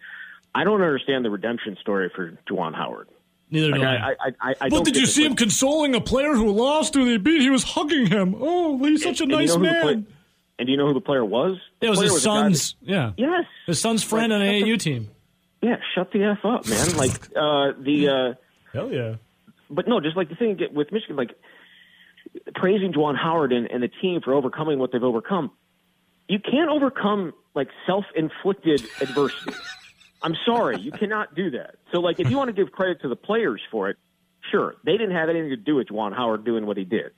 [0.54, 3.08] I don't understand the redemption story for Juwan Howard.
[3.52, 3.96] Neither Like, do I, I.
[4.08, 6.96] I, I, I But don't did you see like- him consoling a player who lost
[6.96, 7.40] or they beat?
[7.42, 8.34] He was hugging him.
[8.38, 9.82] Oh, he's such a and you nice know man.
[9.82, 9.92] play-
[10.58, 11.58] and do you know who the player was?
[11.80, 12.74] it was his a guy that- son's.
[12.80, 13.44] Yeah, yes.
[13.66, 15.08] his son's friend on an AAU team.
[15.60, 15.76] Yeah.
[15.94, 16.96] Shut the f up, man.
[16.96, 18.08] Like uh, the.
[18.08, 18.34] Uh,
[18.72, 19.16] Hell yeah.
[19.70, 21.30] but no, just like the thing with Michigan, like
[22.54, 25.50] praising Juwan Howard and, and the team for overcoming what they've overcome.
[26.28, 29.52] You can't overcome like self-inflicted adversity.
[30.22, 31.76] I'm sorry, you cannot do that.
[31.90, 33.96] So, like, if you want to give credit to the players for it,
[34.50, 37.12] sure, they didn't have anything to do with Juwan Howard doing what he did.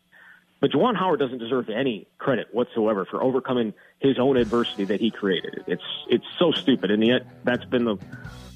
[0.61, 5.11] But Juwan Howard doesn't deserve any credit whatsoever for overcoming his own adversity that he
[5.11, 5.65] created.
[5.67, 7.97] It's it's so stupid, and yet that's been the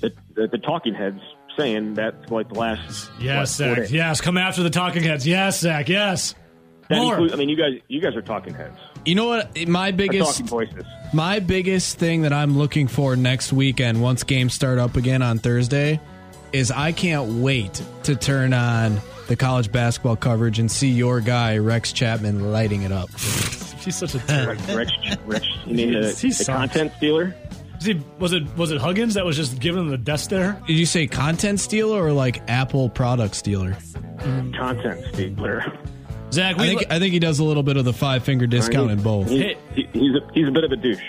[0.01, 1.21] the, the, the talking heads
[1.59, 3.91] saying that like the last Yes, Zach.
[3.91, 5.27] Yes, come after the talking heads.
[5.27, 5.89] Yes, Zach.
[5.89, 6.35] Yes.
[6.89, 7.15] That More.
[7.15, 9.69] includes, I mean, you guys, you guys are talking heads, you know what?
[9.69, 10.85] My biggest voices.
[11.13, 15.39] My biggest thing that I'm looking for next weekend, once games start up again on
[15.39, 16.01] Thursday,
[16.53, 21.59] is I can't wait to turn on the college basketball coverage and see your guy
[21.59, 23.11] Rex Chapman lighting it up.
[23.19, 24.69] He's such a Rex.
[24.69, 24.91] Rich,
[25.25, 27.35] Rich, you mean the, He the content stealer?
[27.79, 30.61] Is he- was it was it Huggins that was just giving him the death there?
[30.67, 33.77] Did you say content stealer or like Apple product stealer?
[34.21, 35.65] Content stealer.
[36.31, 38.47] Zach, we I think I think he does a little bit of the five finger
[38.47, 39.29] discount in both.
[39.29, 41.03] He, he, he's a he's a bit of a douche.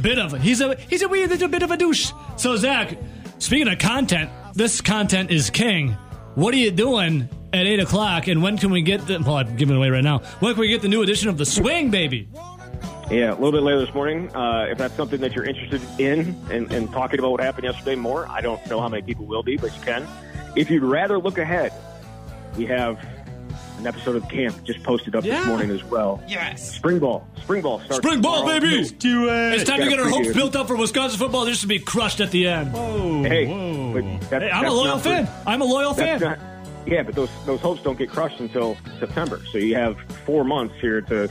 [0.00, 2.12] bit of he's a he's a wee little bit of a douche.
[2.36, 2.96] So Zach,
[3.38, 5.96] speaking of content, this content is king.
[6.34, 8.26] What are you doing at eight o'clock?
[8.26, 9.18] And when can we get the?
[9.18, 10.18] Well, I'm giving it away right now.
[10.40, 12.28] When can we get the new edition of the Swing Baby?
[13.10, 14.34] Yeah, a little bit later this morning.
[14.34, 17.94] Uh, if that's something that you're interested in and, and talking about what happened yesterday
[17.94, 20.06] more, I don't know how many people will be, but you can.
[20.56, 21.72] If you'd rather look ahead,
[22.56, 22.98] we have
[23.78, 25.38] an episode of Camp just posted up Yeah.
[25.38, 26.22] this morning as well.
[26.28, 26.74] Yes.
[26.74, 27.26] Spring ball.
[27.42, 27.96] Spring ball starts.
[28.06, 28.60] Spring ball, tomorrow.
[28.60, 28.88] baby!
[28.98, 29.54] Do it.
[29.54, 31.44] It's time to get our hopes built up for Wisconsin football.
[31.44, 32.70] This should be crushed at the end.
[33.26, 33.92] Hey, Whoa.
[33.94, 35.28] but that's, Hey, I'm a loyal not for- fan.
[35.46, 36.20] I'm a loyal fan.
[36.20, 36.38] Not,
[36.86, 39.40] yeah, but those those hopes don't get crushed until September.
[39.52, 41.28] So you have four months here to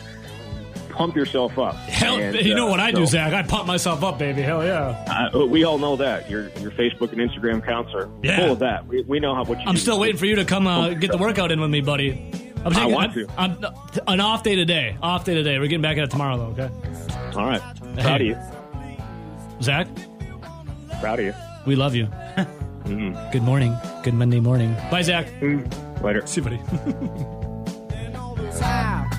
[0.95, 1.75] pump yourself up.
[1.75, 3.33] Hell, And, you know uh, what I do, Zach?
[3.33, 4.41] I pump myself up, baby.
[4.41, 5.29] Hell yeah.
[5.33, 8.37] Uh, we all know that your your Facebook and Instagram accounts are Yeah.
[8.39, 8.87] full of that.
[8.87, 9.65] We, we know how what you.
[9.67, 9.79] I'm do.
[9.81, 12.31] still waiting for you to come uh, get the workout in with me, buddy.
[12.65, 13.27] I'm I taking, want to.
[13.37, 13.73] I'm, I'm-
[14.07, 14.97] an off day today.
[15.01, 15.59] Off day today.
[15.59, 16.63] We're getting back at it tomorrow, though.
[16.63, 17.61] Okay, All right,
[17.99, 18.37] proud of you.
[19.61, 19.87] Zach,
[20.99, 21.33] Proud of you.
[21.65, 22.07] we love you.
[22.85, 23.75] Good morning.
[24.03, 24.75] Good Monday morning.
[24.91, 25.27] Bye, Zach.
[25.41, 26.25] Mm, Later.
[26.27, 26.59] See you, buddy.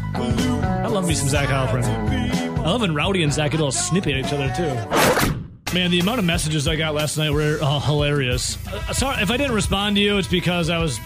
[0.19, 1.85] I love me some Zach Heilprin.
[1.85, 5.75] I love when Rowdy and Zach get a little snippy at each other too.
[5.75, 8.57] Man, the amount of messages I got last night were uh, hilarious.
[8.67, 10.17] Uh, sorry if I didn't respond to you.
[10.17, 10.99] It's because I was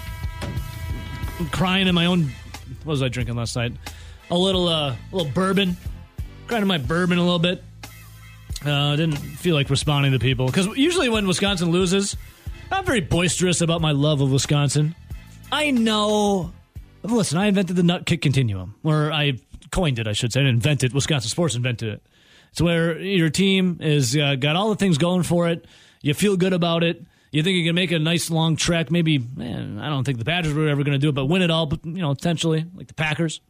[1.50, 2.30] crying in my own.
[2.84, 3.72] What was I drinking last night?
[4.30, 5.76] A little, uh, a little bourbon.
[6.46, 7.64] Crying in my bourbon a little bit.
[8.64, 12.16] Uh, didn't feel like responding to people because usually when Wisconsin loses,
[12.70, 14.94] I'm very boisterous about my love of Wisconsin.
[15.50, 16.52] I know.
[17.02, 19.38] Listen, I invented the nut kick continuum, or I
[19.70, 20.40] coined it, I should say.
[20.40, 20.92] I didn't invent it.
[20.92, 22.02] Wisconsin sports invented it.
[22.50, 25.66] It's where your team is uh, got all the things going for it.
[26.02, 27.04] You feel good about it.
[27.30, 28.90] You think you can make a nice long trek.
[28.90, 31.42] Maybe, man, I don't think the Badgers were ever going to do it, but win
[31.42, 31.66] it all.
[31.66, 33.40] But you know, potentially like the Packers,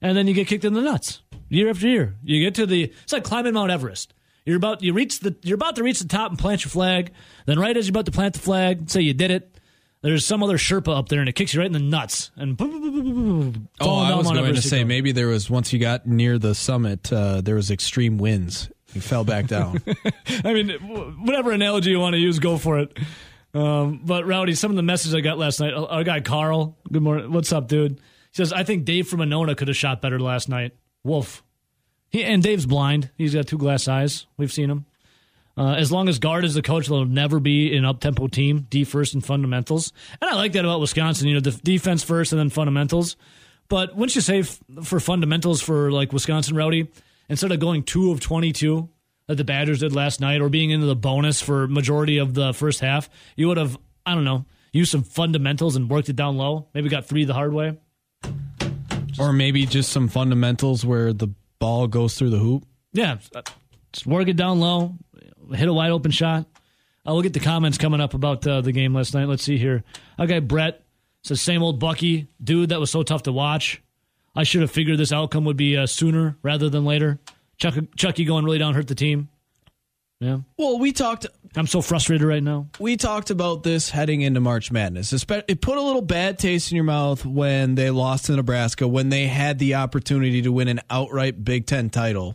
[0.00, 2.16] and then you get kicked in the nuts year after year.
[2.24, 2.84] You get to the.
[2.84, 4.14] It's like climbing Mount Everest.
[4.46, 7.12] You're about you reach the you're about to reach the top and plant your flag.
[7.44, 9.55] Then right as you're about to plant the flag, say you did it.
[10.06, 12.30] There's some other Sherpa up there, and it kicks you right in the nuts.
[12.36, 14.86] And boom, boom, boom, Oh, I was going to say go.
[14.86, 18.70] maybe there was once you got near the summit, uh, there was extreme winds.
[18.94, 19.82] You fell back down.
[20.44, 20.70] I mean,
[21.24, 22.96] whatever analogy you want to use, go for it.
[23.52, 25.74] Um, but Rowdy, some of the messages I got last night.
[25.74, 27.32] Our guy Carl, good morning.
[27.32, 27.94] What's up, dude?
[27.96, 28.00] He
[28.34, 30.76] says I think Dave from Monona could have shot better last night.
[31.02, 31.42] Wolf.
[32.10, 33.10] He and Dave's blind.
[33.18, 34.26] He's got two glass eyes.
[34.36, 34.86] We've seen him.
[35.58, 38.66] Uh, as long as Gard is the coach, they'll never be an up tempo team.
[38.68, 41.28] D first and fundamentals, and I like that about Wisconsin.
[41.28, 43.16] You know, the defense first and then fundamentals.
[43.68, 46.88] But wouldn't you say f- for fundamentals for like Wisconsin, Rowdy,
[47.28, 48.90] instead of going two of twenty two
[49.28, 52.52] that the Badgers did last night, or being into the bonus for majority of the
[52.52, 56.36] first half, you would have I don't know used some fundamentals and worked it down
[56.36, 56.68] low.
[56.74, 57.78] Maybe got three the hard way.
[59.18, 62.64] or maybe just some fundamentals where the ball goes through the hoop.
[62.92, 63.16] Yeah,
[63.92, 64.94] just work it down low,
[65.54, 66.46] hit a wide open shot.
[67.06, 69.28] Uh, we'll get the comments coming up about uh, the game last night.
[69.28, 69.84] Let's see here.
[70.18, 70.82] Guy Brett
[71.22, 72.70] says, "Same old Bucky, dude.
[72.70, 73.82] That was so tough to watch.
[74.34, 77.18] I should have figured this outcome would be uh, sooner rather than later.
[77.58, 79.28] Chuck, Chucky going really down hurt the team.
[80.20, 82.68] Yeah, Well, we talked I'm so frustrated right now.
[82.80, 85.12] we talked about this heading into March Madness.
[85.12, 89.10] It put a little bad taste in your mouth when they lost to Nebraska when
[89.10, 92.34] they had the opportunity to win an outright Big Ten title.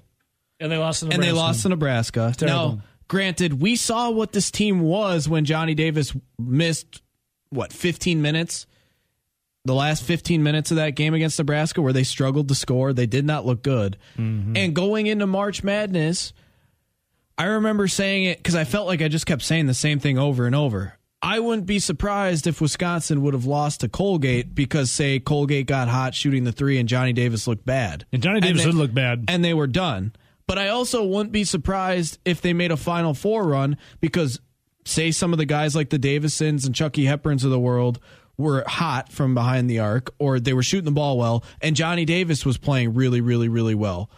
[0.60, 1.32] And they lost to and Nebraska.
[1.32, 2.34] they lost to Nebraska.
[2.38, 2.76] Terrible.
[2.76, 7.02] Now, granted, we saw what this team was when Johnny Davis missed
[7.50, 8.65] what 15 minutes.
[9.65, 13.06] The last 15 minutes of that game against Nebraska, where they struggled to score, they
[13.08, 13.97] did not look good.
[14.17, 14.56] Mm-hmm.
[14.56, 16.32] And going into March Madness,
[17.38, 20.17] I remember saying it because I felt like I just kept saying the same thing
[20.17, 20.97] over and over.
[21.21, 25.89] I wouldn't be surprised if Wisconsin would have lost to Colgate because, say, Colgate got
[25.89, 28.06] hot shooting the three and Johnny Davis looked bad.
[28.13, 29.26] And Johnny Davis they- did look bad.
[29.28, 30.13] and they were done.
[30.51, 34.41] But I also wouldn't be surprised if they made a Final Four run because,
[34.83, 38.01] say, some of the guys like the Davisons and Chucky Hepburns of the world
[38.37, 42.03] were hot from behind the arc, or they were shooting the ball well, and Johnny
[42.03, 44.09] Davis was playing really, really, really well.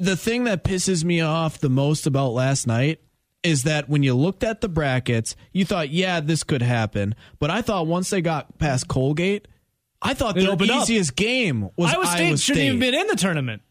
[0.00, 2.98] The thing that pisses me off the most about last night
[3.44, 7.14] is that when you looked at the brackets, you thought, yeah, this could happen.
[7.38, 9.46] But I thought once they got past Colgate,
[10.02, 10.82] I thought It their opened up.
[10.82, 13.62] easiest game was Iowa State Iowa shouldn't even been in the tournament.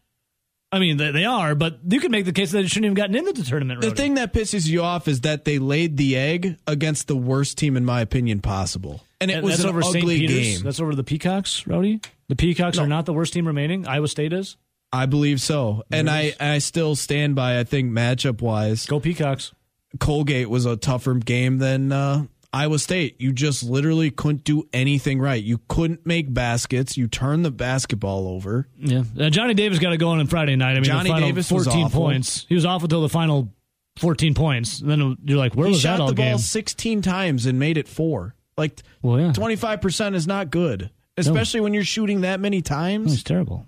[0.72, 2.94] I mean, they, they are, but you could make the case that it shouldn't even
[2.94, 3.80] gotten into the tournament.
[3.80, 7.58] The thing that pisses you off is that they laid the egg against the worst
[7.58, 10.36] team, in my opinion, possible, and it was an over ugly Peter's.
[10.36, 10.62] game.
[10.62, 12.00] That's over the Peacocks, Rowdy.
[12.28, 13.86] The Peacocks are not the worst team remaining.
[13.86, 14.56] Iowa State is.
[14.92, 17.58] I believe so, and I I still stand by.
[17.58, 19.52] I think matchup wise, Go Peacocks.
[19.98, 23.20] Colgate was a tougher game than uh, Iowa State.
[23.20, 25.42] You just literally couldn't do anything right.
[25.42, 26.96] You couldn't make baskets.
[26.96, 28.68] You turned the basketball over.
[28.76, 30.72] Yeah, uh, Johnny Davis got it going on Friday night.
[30.72, 32.46] I mean, Johnny Davis fourteen points.
[32.48, 33.52] He was off until the final
[33.98, 34.80] fourteen points.
[34.80, 36.38] And then you're like, where He was that all the ball game?
[36.38, 38.34] sixteen times and made it four.
[38.58, 42.62] Like Well, yeah, twenty five percent is not good, especially when you're shooting that many
[42.62, 43.06] times.
[43.06, 43.66] it was terrible.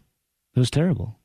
[0.57, 1.18] It was terrible.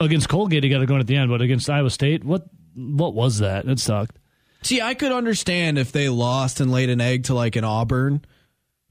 [0.00, 3.14] Against Colgate, he got it going at the end, but against Iowa State, what what
[3.14, 3.66] was that?
[3.66, 4.18] It sucked.
[4.64, 8.24] See, I could understand if they lost and laid an egg to like an Auburn.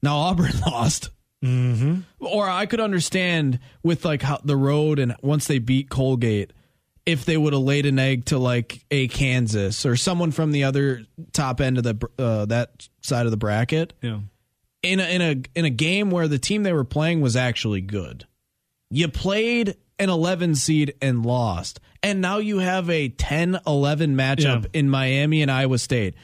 [0.01, 1.09] Now Auburn lost.
[1.43, 2.01] Mm-hmm.
[2.19, 6.53] Or I could understand with like how the road and once they beat Colgate,
[7.05, 10.63] if they would have laid an egg to like a Kansas or someone from the
[10.63, 11.01] other
[11.34, 14.19] top end of the uh, that side of the bracket Yeah.
[14.84, 17.82] in a, in a in a game where the team they were playing was actually
[17.82, 18.26] good.
[18.89, 21.82] You played an 11 seed and lost.
[22.04, 24.70] And now you have a 10 11 matchup Yeah.
[24.74, 26.16] in Miami and Iowa State.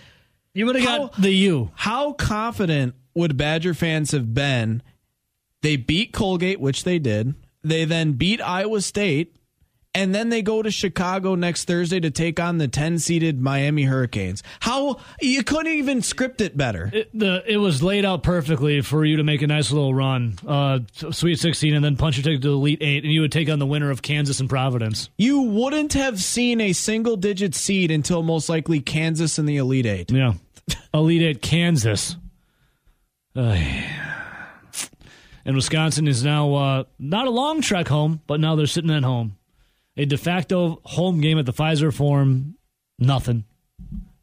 [0.54, 1.72] You would have got the U.
[1.76, 4.82] How confident would Badger fans have been?
[5.62, 7.34] They beat Colgate, which they did.
[7.64, 9.36] They then beat Iowa State,
[10.00, 13.84] and then they go to Chicago next Thursday to take on the 10 seeded Miami
[13.84, 14.42] Hurricanes.
[14.62, 16.90] How you couldn't even script it better.
[16.94, 20.40] It, the it was laid out perfectly for you to make a nice little run,
[20.48, 20.80] uh,
[21.12, 23.50] Sweet 16, and then punch your ticket to the Elite Eight, and you would take
[23.50, 25.10] on the winner of Kansas and Providence.
[25.18, 29.86] You wouldn't have seen a single digit seed until most likely Kansas in the Elite
[29.86, 30.12] Eight.
[30.12, 30.36] Yeah,
[30.94, 32.16] Elite Eight, Kansas.
[33.36, 33.58] Uh,
[35.44, 39.04] and Wisconsin is now uh, not a long trek home, but now they're sitting at
[39.04, 39.36] home.
[40.00, 42.56] A de facto home game at the Fiserv Forum,
[42.98, 43.44] nothing.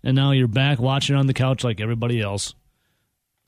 [0.02, 2.54] And now you're back watching on the couch like everybody else.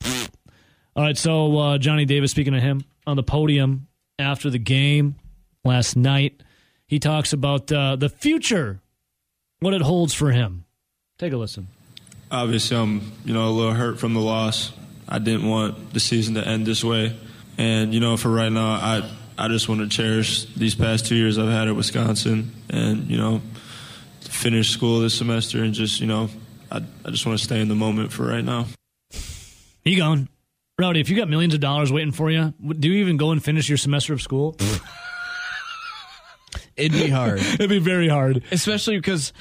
[0.05, 3.87] All right, so uh, Johnny Davis, speaking of him, on the podium
[4.19, 5.15] after the game
[5.65, 6.43] last night,
[6.85, 8.79] he talks about uh, the future,
[9.59, 10.65] what it holds for him.
[11.17, 11.67] Take a listen.
[12.29, 14.71] obviously I'm you know a little hurt from the loss.
[15.07, 17.17] I didn't want the season to end this way,
[17.57, 19.09] and you know for right now I
[19.39, 23.17] I just want to cherish these past two years I've had at Wisconsin, and you
[23.17, 23.41] know
[24.21, 26.29] finish school this semester and just you know
[26.71, 28.65] I I just want to stay in the moment for right now.
[29.85, 30.27] You going,
[30.77, 30.99] Rowdy?
[30.99, 33.69] If you got millions of dollars waiting for you, do you even go and finish
[33.69, 34.55] your semester of school?
[36.75, 37.39] It'd be hard.
[37.41, 38.43] It'd be very hard.
[38.51, 39.33] especially because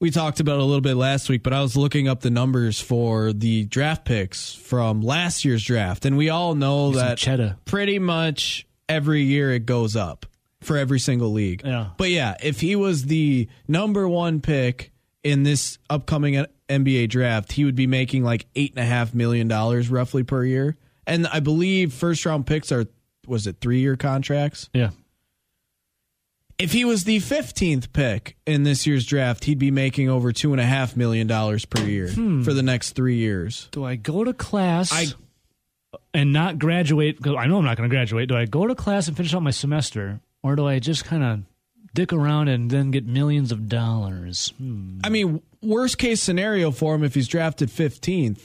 [0.00, 2.30] we talked about it a little bit last week, but I was looking up the
[2.30, 7.18] numbers for the draft picks from last year's draft, and we all know Some that
[7.18, 7.56] cheddar.
[7.66, 10.26] pretty much every year it goes up
[10.60, 11.62] for every single league.
[11.64, 11.90] Yeah.
[11.96, 17.64] But yeah, if he was the number one pick in this upcoming NBA draft, he
[17.64, 20.76] would be making like eight and a half million dollars roughly per year.
[21.06, 22.86] And I believe first round picks are
[23.26, 24.68] was it three year contracts?
[24.74, 24.90] Yeah.
[26.58, 30.52] If he was the 15th pick in this year's draft, he'd be making over two
[30.52, 32.42] and a half million dollars per year hmm.
[32.42, 33.68] for the next three years.
[33.70, 35.14] Do I go to class I-
[36.14, 37.18] and not graduate?
[37.26, 38.28] I know I'm not going to graduate.
[38.28, 41.22] Do I go to class and finish out my semester, or do I just kind
[41.22, 41.40] of
[41.94, 44.52] dick around and then get millions of dollars?
[44.58, 44.98] Hmm.
[45.04, 48.40] I mean, worst case scenario for him if he's drafted 15th,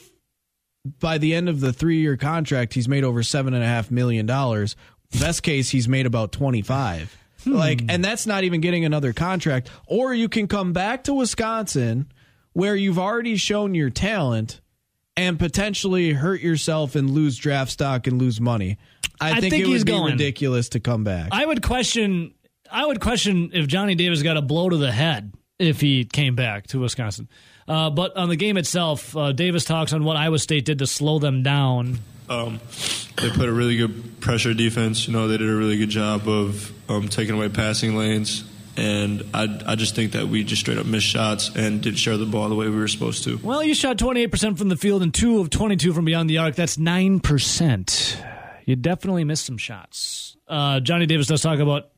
[1.00, 3.90] by the end of the three year contract, he's made over seven and a half
[3.90, 4.76] million dollars.
[5.20, 7.18] Best case, he's made about 25.
[7.46, 9.70] Like, and that's not even getting another contract.
[9.88, 12.12] Or you can come back to Wisconsin
[12.54, 14.62] where you've already shown your talent
[15.18, 18.78] and potentially hurt yourself and lose draft stock and lose money.
[19.20, 20.12] I, I think, think it would he's be going.
[20.12, 21.30] ridiculous to come back.
[21.32, 22.34] I would question.
[22.70, 26.36] I would question if Johnny Davis got a blow to the head if he came
[26.36, 27.30] back to Wisconsin.
[27.68, 30.88] Uh, but on the game itself, uh, Davis talks on what Iowa State did to
[30.88, 32.00] slow them down.
[32.30, 32.60] Um,
[33.18, 35.08] they put a really good pressure defense.
[35.08, 38.44] You know, they did a really good job of um, taking away passing lanes.
[38.78, 42.18] And I, I just think that we just straight up missed shots and didn't share
[42.18, 43.38] the ball the way we were supposed to.
[43.38, 46.56] Well, you shot 28% from the field and 2 of 22 from beyond the arc.
[46.56, 48.26] That's 9%.
[48.66, 50.36] You definitely missed some shots.
[50.48, 51.90] Uh, Johnny Davis does talk about,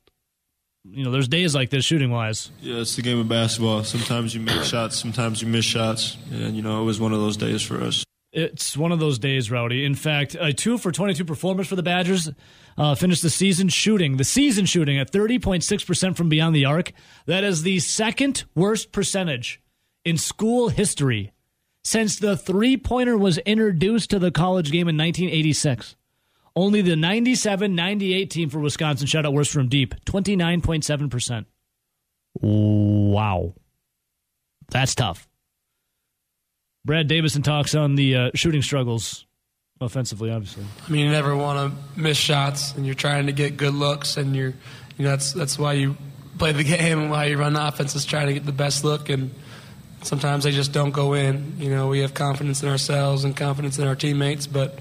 [0.83, 2.51] you know, there's days like this shooting wise.
[2.61, 3.83] Yeah, it's the game of basketball.
[3.83, 6.17] Sometimes you make shots, sometimes you miss shots.
[6.31, 8.03] And, you know, it was one of those days for us.
[8.33, 9.83] It's one of those days, Rowdy.
[9.85, 12.29] In fact, a 2 for 22 performance for the Badgers.
[12.77, 16.91] Uh, finished the season shooting, the season shooting at 30.6% from beyond the arc.
[17.25, 19.59] That is the second worst percentage
[20.05, 21.31] in school history
[21.83, 25.95] since the three pointer was introduced to the college game in 1986.
[26.55, 31.45] Only the 97 98 team for Wisconsin shot out worse from deep, 29.7%.
[32.41, 33.53] Wow.
[34.69, 35.27] That's tough.
[36.83, 39.26] Brad Davison talks on the uh, shooting struggles
[39.81, 40.63] offensively, obviously.
[40.87, 44.17] I mean, you never want to miss shots, and you're trying to get good looks,
[44.17, 44.53] and you're,
[44.97, 45.95] you know, that's that's why you
[46.37, 48.83] play the game and why you run the offense is trying to get the best
[48.83, 49.33] look, and
[50.01, 51.55] sometimes they just don't go in.
[51.57, 54.79] You know, we have confidence in ourselves and confidence in our teammates, but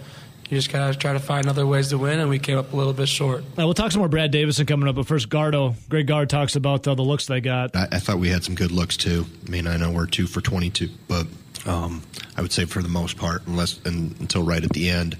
[0.48, 2.76] you just gotta try to find other ways to win, and we came up a
[2.76, 3.40] little bit short.
[3.40, 6.56] Uh, we'll talk some more Brad Davison coming up, but first, Gardo, Greg Gard talks
[6.56, 7.74] about uh, the looks they got.
[7.74, 9.26] I, I thought we had some good looks too.
[9.46, 11.26] I mean, I know we're two for twenty-two, but
[11.66, 12.02] um,
[12.36, 15.16] I would say for the most part, unless and, until right at the end,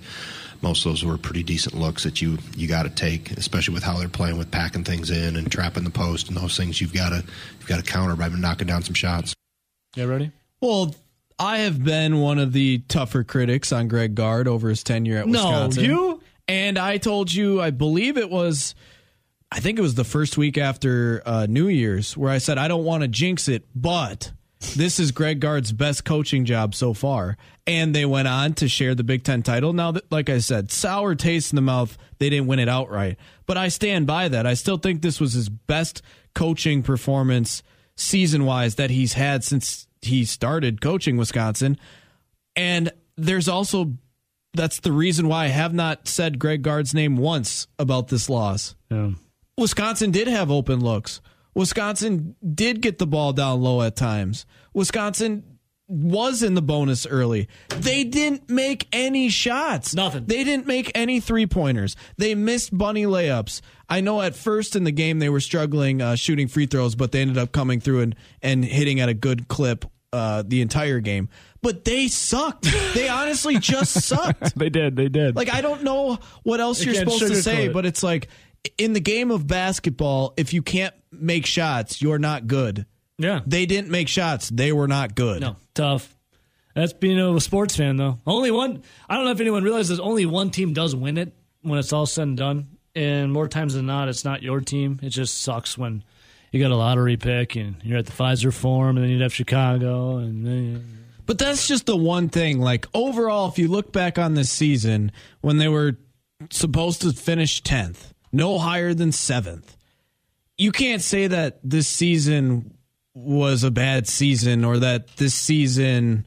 [0.63, 3.83] most of those were pretty decent looks that you you got to take, especially with
[3.83, 6.81] how they're playing with packing things in and trapping the post and those things.
[6.81, 7.25] You've got to
[7.59, 9.35] you've got to counter by knocking down some shots.
[9.95, 10.31] Yeah, ready?
[10.61, 10.95] Well,
[11.39, 15.27] I have been one of the tougher critics on Greg Gard over his tenure at
[15.27, 15.85] No, Wisconsin.
[15.85, 16.23] you?
[16.49, 18.75] And I told you, I believe it was,
[19.51, 22.69] I think it was the first week after uh, New Year's, where I said, I
[22.69, 27.37] don't want to jinx it, but this is Greg Gard's best coaching job so far.
[27.67, 29.73] And they went on to share the Big Ten title.
[29.73, 31.99] Now, like I said, sour taste in the mouth.
[32.19, 33.19] They didn't win it outright.
[33.47, 34.47] But I stand by that.
[34.47, 36.03] I still think this was his best
[36.35, 37.63] coaching performance
[37.97, 41.79] season wise that he's had since he started coaching Wisconsin.
[42.55, 43.95] And there's also,
[44.55, 48.75] that's the reason why I have not said Greg Gard's name once about this loss.
[48.91, 49.11] Yeah.
[49.59, 51.21] Wisconsin did have open looks.
[51.57, 54.45] Wisconsin did get the ball down low at times.
[54.75, 55.43] Wisconsin
[55.89, 57.49] was in the bonus early.
[57.71, 59.95] They didn't make any shots.
[59.95, 60.27] Nothing.
[60.27, 61.97] They didn't make any three pointers.
[62.19, 63.63] They missed bunny layups.
[63.89, 67.11] I know at first in the game they were struggling uh, shooting free throws, but
[67.13, 71.01] they ended up coming through and, and hitting at a good clip uh, the entire
[71.01, 71.31] game.
[71.63, 72.65] But they sucked.
[72.95, 74.59] They honestly just sucked.
[74.59, 74.95] They did.
[74.95, 75.35] They did.
[75.37, 77.73] Like I don't know what else You you're supposed to say, it.
[77.73, 78.29] but it's like
[78.79, 82.87] in the game of basketball, if you can't make shots, you're not good.
[83.19, 83.41] yeah.
[83.47, 85.41] They didn't make shots; they were not good.
[85.41, 86.15] No, tough.
[86.75, 88.19] That's being a sports fan, though.
[88.27, 88.83] Only one.
[89.09, 92.05] I don't know if anyone realizes only one team does win it when it's all
[92.05, 92.69] said and done.
[92.95, 95.01] And more times than not, it's not your team.
[95.03, 96.05] It just sucks when
[96.53, 99.35] you got a lottery pick and you're at the Fiserv Forum, and then you'd have
[99.35, 102.61] Chicago, and then But that's just the one thing.
[102.61, 105.97] Like overall, if you look back on this season, when they were
[106.51, 109.77] supposed to finish tenth, no higher than seventh,
[110.59, 112.77] you can't say that this season
[113.15, 116.27] was a bad season or that this season,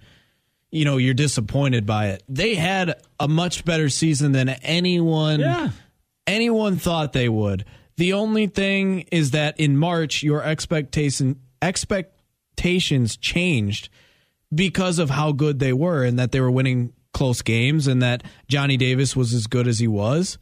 [0.72, 2.24] you know, you're disappointed by it.
[2.28, 5.70] They had a much better season than anyone yeah,
[6.26, 7.66] anyone thought they would.
[7.98, 13.90] The only thing is that in March, your expectation expectations changed
[14.54, 18.24] because of how good they were and that they were winning close games and that
[18.48, 20.38] Johnny Davis was as good as he was.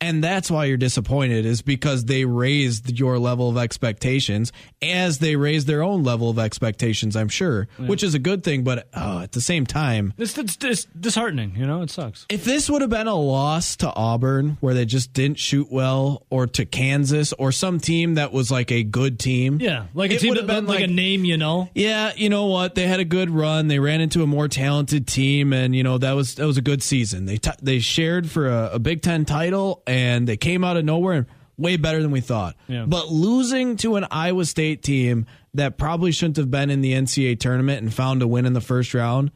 [0.00, 5.34] And that's why you're disappointed is because they raised your level of expectations as they
[5.34, 8.62] raised their own level of expectations, I'm sure, which is a good thing.
[8.62, 11.56] But oh, at the same time, it's, it's, it's disheartening.
[11.56, 12.26] You know, it sucks.
[12.28, 16.24] if this would have been a loss to Auburn where they just didn't shoot well
[16.30, 19.58] or to Kansas or some team that was like a good team.
[19.60, 21.70] Yeah, like a it team would that have been like, like a name, you know.
[21.74, 22.76] yeah, you know what?
[22.76, 23.66] They had a good run.
[23.66, 26.62] They ran into a more talented team, and you know that was that was a
[26.62, 27.26] good season.
[27.26, 30.84] They t- they shared for a, a Big Ten title, and they came out of
[30.84, 31.26] nowhere and
[31.56, 32.54] way better than we thought.
[32.68, 32.84] Yeah.
[32.86, 37.40] But losing to an Iowa State team that probably shouldn't have been in the NCAA
[37.40, 39.32] tournament and found a win in the first round,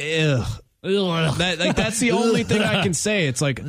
[0.00, 0.46] ugh.
[0.84, 1.34] Ugh.
[1.38, 3.26] That like that's the only thing I can say.
[3.26, 3.60] It's like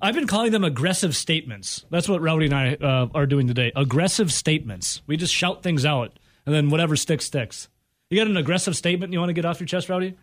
[0.00, 1.84] I've been calling them aggressive statements.
[1.90, 3.72] That's what Rowdy and I uh, are doing today.
[3.74, 5.02] Aggressive statements.
[5.06, 7.68] We just shout things out, and then whatever sticks, sticks.
[8.08, 10.14] You got an aggressive statement you want to get off your chest, Rowdy?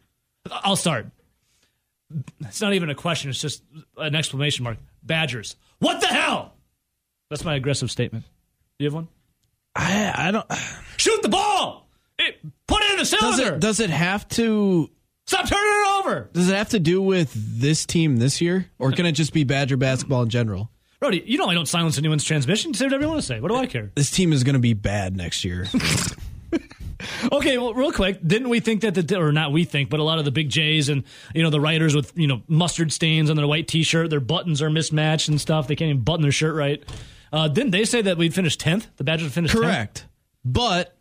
[0.50, 1.08] I'll start.
[2.42, 3.64] It's not even a question, it's just
[3.98, 4.78] an exclamation mark.
[5.04, 5.56] Badgers.
[5.80, 6.54] What the hell?
[7.30, 8.26] That's my aggressive statement.
[8.78, 9.08] Do you have one?
[9.76, 10.46] I, I don't.
[10.98, 11.88] Shoot the ball!
[12.20, 12.38] It,
[12.68, 13.56] put it in the Does cylinder!
[13.56, 14.90] it does it have to
[15.26, 16.30] Stop turning it over!
[16.34, 19.44] does it have to do with this team this year, or can it just be
[19.44, 20.70] Badger basketball in general?
[21.02, 22.74] Rowdy, you know I don't silence anyone's transmission.
[22.74, 23.40] Say whatever you want to say.
[23.40, 23.92] What do I care?
[23.96, 25.68] This team is going to be bad next year.
[27.32, 30.04] Okay, well, real quick, didn't we think that the or not we think, but a
[30.04, 33.32] lot of the big J's and you know the writers with you know mustard stains
[33.32, 35.68] on their white T-shirt, their buttons are mismatched and stuff.
[35.68, 36.84] They can't even button their shirt right.
[37.34, 38.88] Uh, didn't they say that we'd finish tenth?
[38.98, 39.62] The Badgers would finish 10th?
[39.62, 40.06] Correct.
[40.46, 40.96] But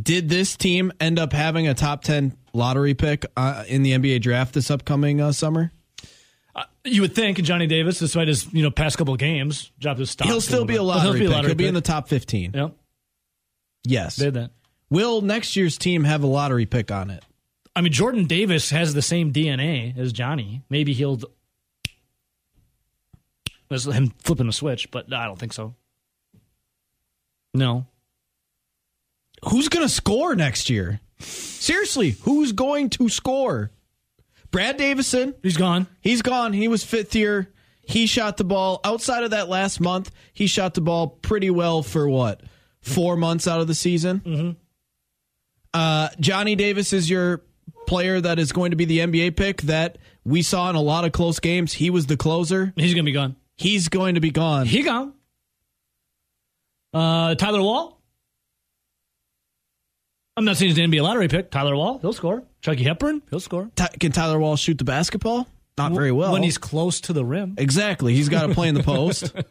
[0.00, 4.22] did this team end up having a top 10 lottery pick uh, in the NBA
[4.22, 5.70] draft this upcoming uh, summer?
[6.84, 10.10] You would think Johnny Davis, despite his you know past couple of games, dropped his
[10.10, 10.26] stock.
[10.26, 11.20] He'll still be a lottery he'll pick.
[11.20, 12.52] be a lottery He'll be in the top 15.
[12.54, 12.74] Yep,
[13.84, 14.16] Yes.
[14.16, 14.50] did that.
[14.90, 17.24] Will next year's team have a lottery pick on it?
[17.74, 20.62] I mean, Jordan Davis has the same DNA as Johnny.
[20.70, 21.20] Maybe he'll.
[23.68, 25.74] That's him flipping the switch, but I don't think so.
[27.52, 27.86] No.
[29.48, 31.00] Who's going to score next year?
[31.18, 33.70] Seriously, who's going to score?
[34.50, 35.86] Brad Davison, He's gone.
[36.00, 36.52] he's gone.
[36.52, 37.52] He was fifth year.
[37.82, 38.80] He shot the ball.
[38.84, 42.42] Outside of that last month, he shot the ball pretty well for what?
[42.80, 44.20] Four months out of the season?
[44.20, 44.50] Mm-hmm.
[45.76, 47.42] Uh, Johnny Davis is your
[47.86, 51.04] player that is going to be the NBA pick that we saw in a lot
[51.04, 51.74] of close games.
[51.74, 52.72] He was the closer.
[52.76, 53.36] He's going to be gone.
[53.58, 54.64] He's going to be gone.
[54.64, 55.12] He gone.
[56.94, 58.00] Uh, Tyler Wahl.
[60.38, 61.50] I'm not saying he's the NBA lottery pick.
[61.50, 62.42] Tyler Wahl, he'll score.
[62.62, 63.70] Chucky Hepburn, he'll score.
[63.76, 65.46] Ty- can Tyler Wahl shoot the basketball?
[65.78, 66.32] Not very well.
[66.32, 67.54] When he's close to the rim.
[67.58, 69.32] exactly, he's got to play in the post.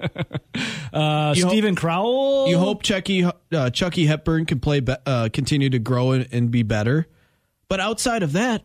[0.93, 2.47] Uh, You ho- Steven Crowl.
[2.47, 6.49] You hope Chucky uh, Chucky Hepburn can play, be- uh, continue to grow and, and
[6.51, 7.05] be better.
[7.67, 8.63] But outside of that,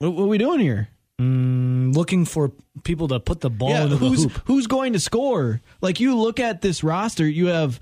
[0.00, 0.88] what, what are we doing here?
[1.20, 4.32] Mm, Looking for people to put the ball Yeah, into the who's hoop.
[4.46, 5.62] who's going to score?
[5.80, 7.80] Like you look at this roster, you have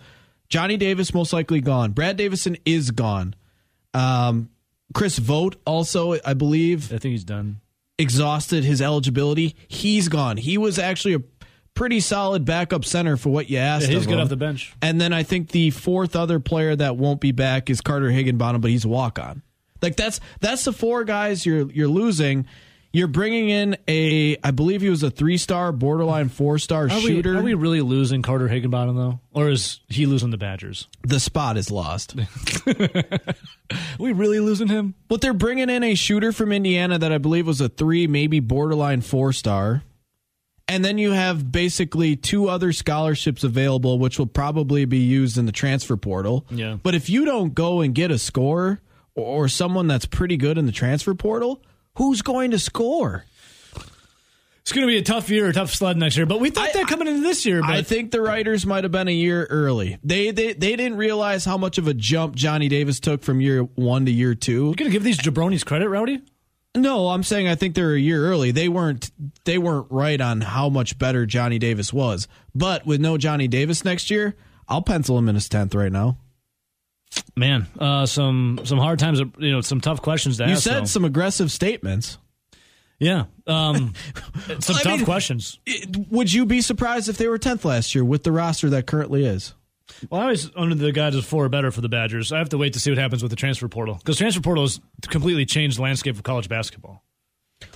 [0.49, 1.93] Johnny Davis most likely gone.
[1.93, 3.35] Brad Davison is gone.
[3.95, 4.51] Um,
[4.95, 7.61] Chris Vogt also, I believe, I think he's done.
[7.99, 9.55] exhausted his eligibility.
[9.69, 10.37] He's gone.
[10.37, 11.23] He was actually a
[11.75, 13.89] pretty solid backup center for what you asked.
[13.89, 14.21] Yeah, he's good him.
[14.21, 14.75] off the bench.
[14.83, 18.61] And then I think the fourth other player that won't be back is Carter Higginbottom,
[18.61, 19.43] but he's a walk on.
[19.81, 22.47] Like that's that's the four guys you're you're losing.
[22.95, 27.33] You're bringing in a, I believe he was a three star, borderline four star shooter.
[27.33, 30.89] we, are we really losing Carter Higginbottom though, or is he losing the Badgers?
[31.03, 32.15] the spot is lost.
[32.67, 33.35] Are
[33.99, 34.95] we really losing him?
[35.09, 38.41] but they're bringing in a shooter from Indiana that I believe was a three, maybe
[38.41, 39.83] borderline four star.
[40.69, 45.45] And then you have basically two other scholarships available, which will probably be used in
[45.47, 46.47] the transfer portal.
[46.51, 46.77] Yeah.
[46.83, 48.81] But if you don't go and get a scorer
[49.15, 51.63] or, or someone that's pretty good in the transfer portal,
[51.97, 53.25] who's going to score?
[54.61, 56.25] It's going to be a tough year, a tough sled next year.
[56.25, 57.61] But we thought I- that coming into this year.
[57.63, 59.99] But I think the writers might have been a year early.
[60.05, 63.63] They, they they didn't realize how much of a jump Johnny Davis took from year
[63.63, 64.67] one to year two.
[64.67, 66.23] you're going to give these jabronis credit, Rowdy.
[66.77, 68.53] No, I'm saying I think they're a year early.
[68.53, 69.11] They weren't
[69.45, 72.29] they weren't right on how much better Johnny Davis was.
[72.55, 74.37] But with no Johnny Davis next year,
[74.69, 76.19] I'll pencil him in his tenth right now.
[77.37, 79.21] Man, uh, some some hard times.
[79.39, 80.63] You know, some tough questions to You ask.
[80.63, 80.85] said though.
[80.87, 82.19] some aggressive statements.
[82.99, 83.95] yeah, um,
[84.61, 85.59] some I tough mean- questions.
[85.67, 88.87] It- Would you be surprised if they were tenth last year with the roster that
[88.87, 89.55] currently is?
[90.11, 92.33] Well, I was under the guise of four or better for the Badgers.
[92.33, 94.65] I have to wait to see what happens with the transfer portal because transfer portal
[94.65, 97.03] has completely changed the landscape of college basketball.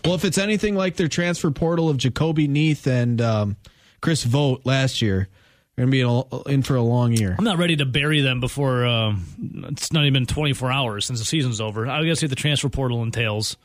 [0.04, 3.56] Well, if it's anything like their transfer portal of Jahcobi Neath and um,
[4.00, 5.28] Chris Vogt last year,
[5.76, 7.36] to be in, for a long year.
[7.38, 9.26] I'm not ready to bury them before um,
[9.68, 11.86] it's not even 24 hours since the season's over.
[11.86, 13.56] I guess see what the transfer portal entails,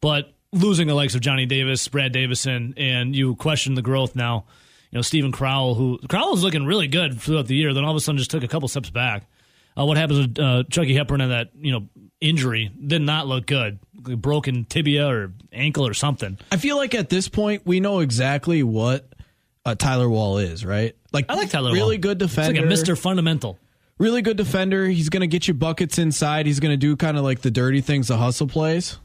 [0.00, 4.44] but losing the likes of Johnny Davis, Brad Davison, and you question the growth now.
[4.92, 7.90] You know, Steven Crowl, who Crowl was looking really good throughout the year, then all
[7.90, 9.28] of a sudden just took a couple steps back.
[9.78, 11.88] Uh, what happens with uh, Chucky Hepburn and that you know
[12.20, 16.38] injury did not look good, broken tibia or ankle or something.
[16.52, 19.12] I feel like at this point we know exactly what
[19.66, 20.96] uh, Tyler Wahl is, right?
[21.12, 21.72] Like I like Tyler.
[21.72, 22.02] really Wahl.
[22.02, 22.98] good defender, It's like a Mr.
[22.98, 23.58] Fundamental.
[23.98, 24.86] really good defender.
[24.86, 26.46] He's going to get you buckets inside.
[26.46, 28.98] He's going to do kind of like the dirty things, the hustle plays.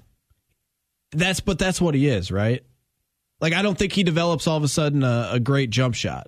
[1.12, 2.64] That's but that's what he is, right?
[3.42, 6.28] Like I don't think he develops all of a sudden a, a great jump shot.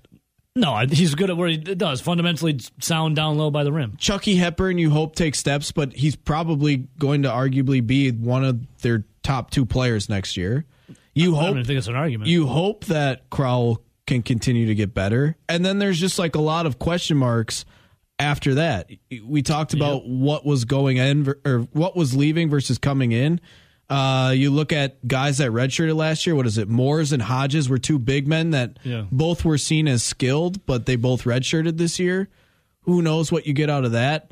[0.56, 2.00] No, he's good at what he does.
[2.02, 3.96] Fundamentally sound down low by the rim.
[3.98, 8.60] Chucky Hepburn, you hope takes steps, but he's probably going to arguably be one of
[8.82, 10.66] their top two players next year.
[11.16, 12.30] You I hope don't think it's an argument.
[12.30, 15.36] you hope that Crowl can continue to get better.
[15.48, 17.66] And then there's just like a lot of question marks
[18.20, 18.90] after that.
[19.26, 23.40] We talked about what was going in or what was leaving versus coming in.
[23.90, 26.36] Uh, you look at guys that redshirted last year.
[26.36, 26.68] What is it?
[26.70, 29.06] Mors and Hodges were two big men that Yeah.
[29.12, 32.30] both were seen as skilled, but they both redshirted this year.
[32.82, 34.32] Who knows what you get out of that?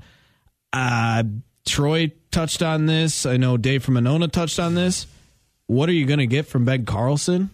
[0.73, 1.23] Uh,
[1.65, 3.25] Troy touched on this.
[3.25, 5.05] I know Dave from Monona touched on this.
[5.67, 7.49] What are you going to get from Ben Carlson?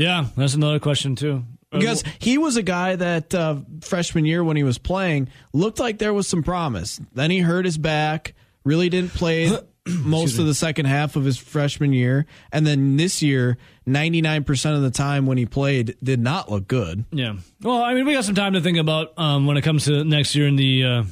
[0.00, 1.44] Yeah, that's another question too.
[1.70, 5.98] Because he was a guy that uh, freshman year when he was playing looked like
[5.98, 7.00] there was some promise.
[7.12, 8.34] Then he hurt his back,
[8.64, 9.48] really didn't play
[9.86, 14.42] most of the second half of his freshman year, and then this year, ninety nine
[14.42, 17.04] percent of the time when he played, did not look good.
[17.12, 17.36] Yeah.
[17.62, 20.02] Well, I mean, we got some time to think about um, when it comes to
[20.02, 21.02] next year and the uh,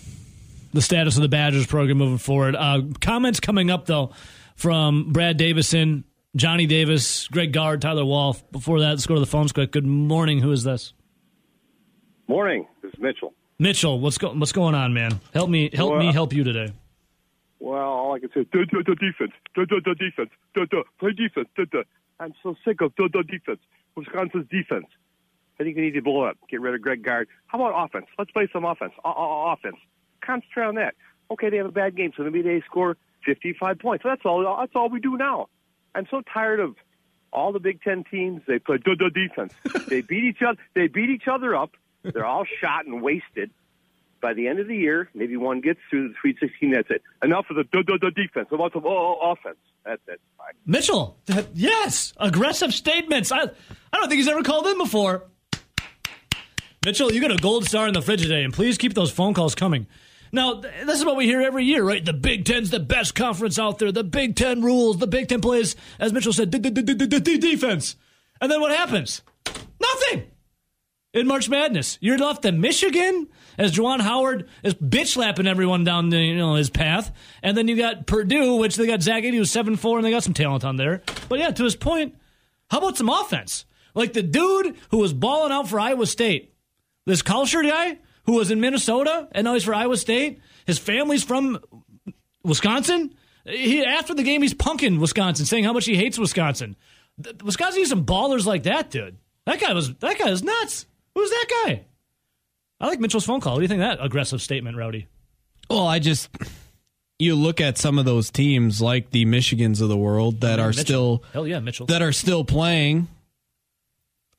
[0.72, 2.56] the status of the Badgers program moving forward.
[2.56, 4.12] Uh, comments coming up though
[4.56, 6.04] from Brad Davison,
[6.36, 8.36] Johnny Davis, Greg Gard, Tyler Wahl.
[8.52, 9.72] Before that, let's go to the phones quick.
[9.72, 10.40] Good morning.
[10.40, 10.92] Who is this?
[12.28, 12.66] Morning.
[12.82, 13.34] This is Mitchell.
[13.58, 13.98] Mitchell.
[13.98, 15.20] What's go- What's going on, man?
[15.32, 15.70] Help me.
[15.72, 16.12] Help me.
[16.12, 16.72] Help you today.
[17.60, 20.66] Well, all I can say is duh, duh, duh, defense, duh, duh, duh, defense, duh,
[20.70, 21.82] duh, play defense, duh, duh.
[22.20, 23.58] I'm so sick of duh, duh, defense.
[23.96, 24.86] Wisconsin's defense.
[25.58, 26.36] I think we need to blow up.
[26.48, 27.26] Get rid of Greg Gard.
[27.48, 28.06] How about offense?
[28.16, 28.92] Let's play some offense.
[29.04, 29.76] Offense.
[30.24, 30.94] Concentrate on that.
[31.32, 34.04] Okay, they have a bad game, so maybe they score 55 points.
[34.04, 34.56] That's all.
[34.60, 35.48] That's all we do now.
[35.94, 36.76] I'm so tired of
[37.32, 38.42] all the Big Ten teams.
[38.46, 39.52] They play duh, defense.
[39.88, 40.58] they beat each other.
[40.74, 41.70] They beat each other up.
[42.02, 43.50] They're all shot and wasted.
[44.20, 46.72] By the end of the year, maybe one gets through the Sweet 16.
[46.72, 47.02] That's it.
[47.22, 48.48] Enough of the duh, duh, duh, defense.
[48.50, 49.58] About some oh, oh, offense.
[49.84, 50.20] That's it.
[50.36, 50.54] Fine.
[50.66, 51.16] Mitchell.
[51.54, 52.12] Yes.
[52.18, 53.30] Aggressive statements.
[53.30, 53.48] I.
[53.92, 55.24] I don't think he's ever called in before.
[56.84, 59.34] Mitchell, you got a gold star in the fridge today, and please keep those phone
[59.34, 59.86] calls coming.
[60.32, 62.04] Now, th- this is what we hear every year, right?
[62.04, 63.92] The Big Ten's the best conference out there.
[63.92, 64.98] The Big Ten rules.
[64.98, 67.96] The Big Ten plays, as Mitchell said, defense.
[68.40, 69.22] And then what happens?
[69.80, 70.24] Nothing.
[71.14, 76.10] In March Madness, you're left to Michigan as Juwan Howard is bitch slapping everyone down
[76.10, 77.10] the, you know his path,
[77.42, 80.10] and then you got Purdue, which they got Zach Edey who's seven four, and they
[80.10, 81.02] got some talent on there.
[81.28, 82.14] But yeah, to his point,
[82.70, 83.64] How about some offense?
[83.94, 86.54] Like the dude who was balling out for Iowa State,
[87.06, 87.98] this Kalscheur guy
[88.28, 90.42] who was in Minnesota and now he's for Iowa State.
[90.66, 91.58] His family's from
[92.44, 93.14] Wisconsin.
[93.46, 96.76] He after the game he's punking Wisconsin, saying how much he hates Wisconsin.
[97.42, 99.16] Wisconsin needs some ballers like that, dude.
[99.46, 100.84] That guy was that guy is nuts.
[101.14, 101.86] Who's that guy?
[102.78, 103.54] I like Mitchell's phone call.
[103.54, 105.06] What do you think of that aggressive statement, Rowdy?
[105.70, 106.28] Well, I just
[107.18, 110.64] you look at some of those teams like the Michigans of the world that oh,
[110.64, 110.84] are Mitchell.
[110.84, 111.86] still Hell yeah, Mitchell.
[111.86, 113.08] that are still playing.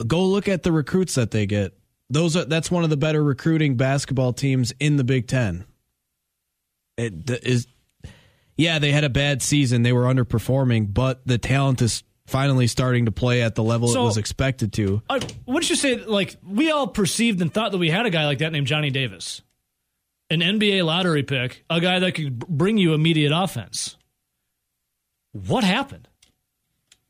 [0.06, 1.74] Go look at the recruits that they get.
[2.10, 5.66] Those are that's one of the better recruiting basketball teams in the Big Ten.
[6.98, 7.68] It th- is,
[8.58, 9.84] yeah, they had a bad season.
[9.84, 14.02] They were underperforming, but the talent is finally starting to play at the level So-
[14.02, 15.02] it was expected to.
[15.10, 18.26] Uh, wouldn't you say like we all perceived and thought that we had a guy
[18.26, 19.42] like that named Johnny Davis,
[20.30, 23.96] an NBA lottery pick, a guy that could bring you immediate offense?
[25.32, 26.09] What happened?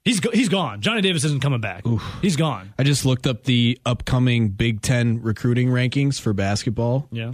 [0.05, 0.81] He's go- he's gone.
[0.81, 1.83] Johnny Davis isn't coming back.
[2.21, 2.73] He's gone.
[2.79, 7.07] I just looked up the upcoming Big Ten recruiting rankings for basketball.
[7.11, 7.33] Yeah,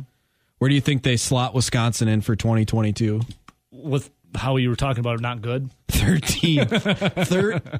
[0.57, 3.22] Where do you think they slot Wisconsin in for 2022?
[3.72, 5.70] with how you were talking about it, not good.
[5.90, 6.70] 13th.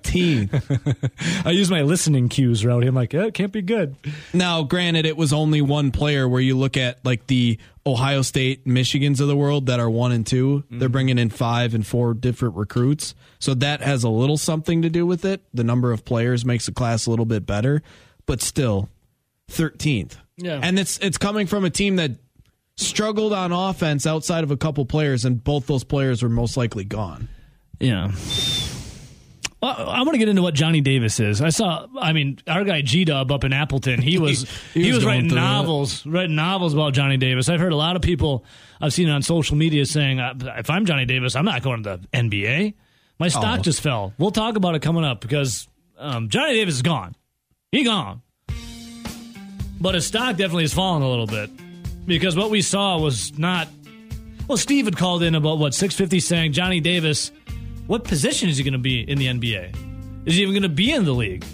[0.02, 1.46] 13th.
[1.46, 2.88] I use my listening cues, Rowdy.
[2.88, 3.96] I'm like, eh, it can't be good.
[4.34, 8.66] Now, granted, it was only one player where you look at like the Ohio State,
[8.66, 11.86] Michigans of the world that are one and 2 they They're bringing in five and
[11.86, 13.14] four different recruits.
[13.40, 15.42] So that has a little something to do with it.
[15.54, 17.84] The number of players makes the class a little bit better,
[18.26, 18.90] but still
[19.52, 20.18] 13th.
[20.38, 20.60] Yeah.
[20.62, 22.12] And it's it's coming from a team that
[22.78, 26.84] struggled on offense outside of a couple players and both those players were most likely
[26.84, 27.28] gone.
[27.80, 28.12] Yeah.
[29.62, 31.42] I want to get into what Johnny Davis is.
[31.42, 34.00] I saw, I mean, our guy G Dub up in Appleton.
[34.00, 37.50] He was he, He was, was writing novels, writing novels about Johnny Davis.
[37.50, 38.46] I've heard a lot of people
[38.80, 41.98] I've seen it on social media saying, "If I'm Johnny Davis, I'm not going to
[41.98, 42.76] the NBA.
[43.18, 43.64] My stock Oh.
[43.64, 45.68] just fell." We'll talk about it coming up because
[45.98, 47.16] um, Johnny Davis is gone.
[47.72, 48.22] He gone,
[49.82, 51.50] but his stock definitely has fallen a little bit
[52.06, 53.68] because what we saw was not.
[54.48, 57.32] Well, Steve had called in about what 650 saying Johnny Davis
[57.88, 60.26] what position is he going to be in the NBA?
[60.26, 61.46] Is he even going to be in the league?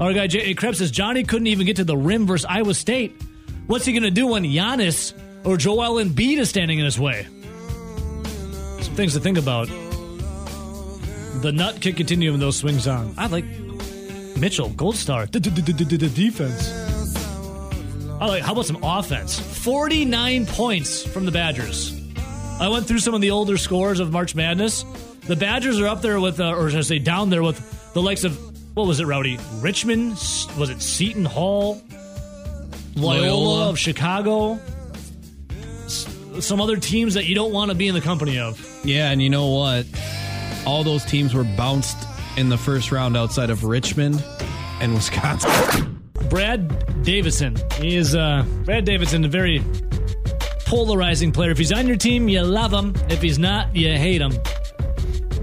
[0.00, 0.50] Our guy J.
[0.50, 0.54] A.
[0.54, 3.14] Krebs says Johnny couldn't even get to the rim versus Iowa State.
[3.66, 5.12] What's he going to do when Giannis
[5.44, 7.26] or Joel Embiid is standing in his way?
[8.80, 9.68] Some things to think about.
[11.42, 13.14] The nut kick continuum those swings on.
[13.16, 13.44] I like
[14.36, 15.26] Mitchell, gold star.
[15.26, 16.89] Defense.
[18.28, 18.42] Like.
[18.42, 19.38] How about some offense?
[19.38, 21.96] Forty-nine points from the Badgers.
[22.60, 24.84] I went through some of the older scores of March Madness.
[25.26, 28.02] The Badgers are up there with, uh, or should I say, down there with the
[28.02, 28.36] likes of
[28.76, 29.38] what was it, Rowdy?
[29.60, 30.10] Richmond?
[30.58, 31.80] Was it Seton Hall?
[32.96, 33.68] Loyola, Loyola.
[33.70, 34.58] of Chicago?
[35.84, 36.06] S-
[36.40, 38.60] some other teams that you don't want to be in the company of.
[38.84, 39.86] Yeah, and you know what?
[40.66, 41.96] All those teams were bounced
[42.36, 44.22] in the first round outside of Richmond
[44.80, 45.96] and Wisconsin.
[46.30, 47.56] Brad Davison.
[47.80, 49.62] He is uh, Brad Davison, a very
[50.64, 51.50] polarizing player.
[51.50, 52.94] If he's on your team, you love him.
[53.08, 54.32] If he's not, you hate him.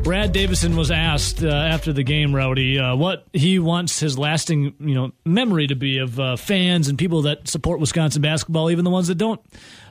[0.01, 4.75] Brad Davison was asked uh, after the game, Rowdy, uh, what he wants his lasting,
[4.79, 8.85] you know, memory to be of uh, fans and people that support Wisconsin basketball, even
[8.85, 9.41] the ones that don't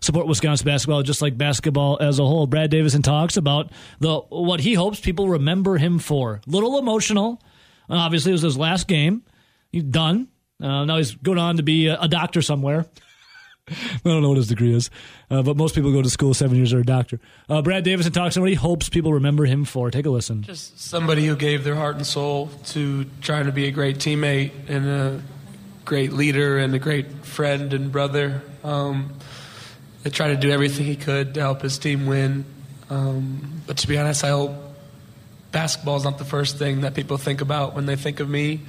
[0.01, 2.47] support Wisconsin basketball, just like basketball as a whole.
[2.47, 3.71] Brad Davison talks about
[4.01, 6.41] the what he hopes people remember him for.
[6.47, 7.43] Little emotional.
[7.91, 9.23] Obviously, it was his last game.
[9.71, 10.29] He's done.
[10.61, 12.87] Uh, now he's going on to be a, a doctor somewhere.
[13.69, 14.91] I don't know what his degree is,
[15.31, 17.19] uh, but most people go to school seven years or a doctor.
[17.49, 19.91] Uh, Brad Davison talks he hopes people remember him for.
[19.91, 20.43] Take a listen.
[20.43, 24.53] Just somebody who gave their heart and soul to trying to be a great teammate
[24.69, 25.23] and a
[25.85, 28.43] great leader and a great friend and brother.
[28.63, 29.17] Um,
[30.11, 32.45] tried to do everything he could to help his team win.
[32.91, 34.53] Um, but to be honest, I hope
[35.53, 38.61] basketball is not the first thing that people think about when they think of me.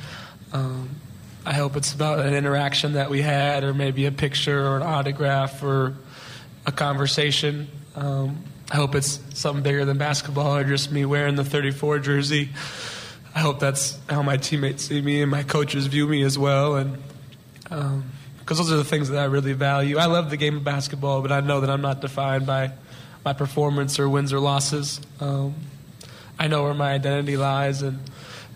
[0.54, 0.90] Um,
[1.48, 4.84] I hope it's about an interaction that we had, or maybe a picture, or an
[4.84, 5.96] autograph, or
[6.66, 7.70] a conversation.
[7.96, 12.50] Um, I hope it's something bigger than basketball, or just me wearing the 34 jersey.
[13.34, 16.76] I hope that's how my teammates see me and my coaches view me as well,
[16.76, 16.98] and
[17.64, 20.00] because those are the things that I really value.
[20.00, 22.74] I love the game of basketball, but I know that I'm not defined by
[23.24, 25.00] my performance or wins or losses.
[25.22, 25.56] Um,
[26.38, 28.00] I know where my identity lies, and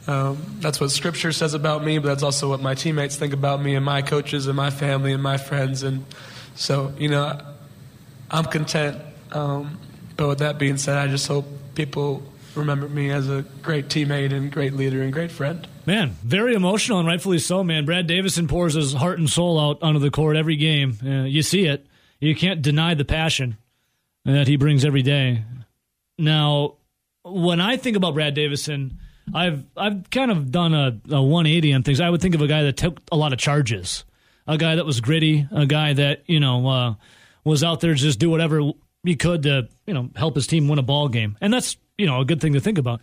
[0.08, 1.98] um, that's what Scripture says about me.
[1.98, 5.14] But that's also what my teammates think about me, and my coaches, and my family,
[5.14, 5.84] and my friends.
[5.84, 6.06] And
[6.56, 7.40] so, you know,
[8.30, 9.02] I'm content.
[9.32, 9.80] Um,
[10.18, 11.46] but with that being said, I just hope
[11.76, 12.24] people
[12.56, 15.68] remember me as a great teammate and great leader and great friend.
[15.86, 17.86] Man, very emotional and rightfully so, man.
[17.86, 20.98] Brad Davison pours his heart and soul out onto the court every game.
[21.04, 21.88] Uh, you see it.
[22.20, 23.58] You can't deny the passion
[24.26, 25.44] that he brings every day.
[26.18, 26.76] Now,
[27.24, 29.00] when I think about Brad Davison,
[29.34, 32.00] I've I've kind of done a, a 180 on things.
[32.02, 34.06] I would think of a guy that took a lot of charges,
[34.48, 36.94] a guy that was gritty, a guy that you know uh,
[37.44, 38.62] was out there to just do whatever
[39.04, 42.06] he could to you know help his team win a ball game, and that's you
[42.06, 43.02] know a good thing to think about.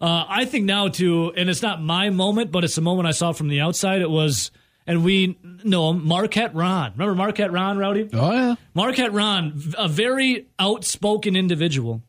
[0.00, 3.12] Uh, I think now too, and it's not my moment, but it's a moment I
[3.12, 4.00] saw from the outside.
[4.00, 4.50] It was,
[4.86, 6.92] and we know him, Marquette Ron.
[6.92, 8.08] Remember Marquette Ron, Rowdy?
[8.12, 8.54] Oh yeah.
[8.72, 12.02] Marquette Ron, a very outspoken individual.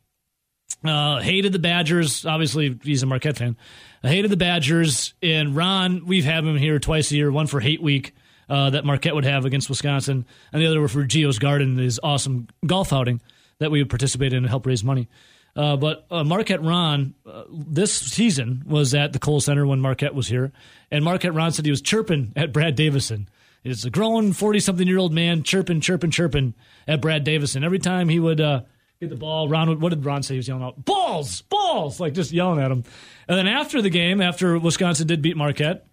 [0.83, 2.25] Uh, hated the Badgers.
[2.25, 3.55] Obviously, he's a Marquette fan.
[4.01, 5.13] hated the Badgers.
[5.21, 7.31] And Ron, we've had him here twice a year.
[7.31, 8.15] One for Hate Week
[8.49, 11.99] uh, that Marquette would have against Wisconsin, and the other were for Geo's Garden, his
[12.03, 13.21] awesome golf outing
[13.59, 15.07] that we would participate in and help raise money.
[15.55, 20.15] Uh, but uh, Marquette Ron uh, this season was at the Kohl Center when Marquette
[20.15, 20.51] was here,
[20.89, 23.29] and Marquette Ron said he was chirping at Brad Davison.
[23.63, 26.55] He's a grown forty-something-year-old man chirping, chirping, chirping
[26.87, 28.61] at Brad Davison every time he would uh,
[29.01, 29.49] get the ball.
[29.49, 30.35] Ron, what did Ron say?
[30.35, 32.83] He was yelling out, "Balls, balls!" like just yelling at him.
[33.27, 35.85] And then after the game, after Wisconsin did beat Marquette,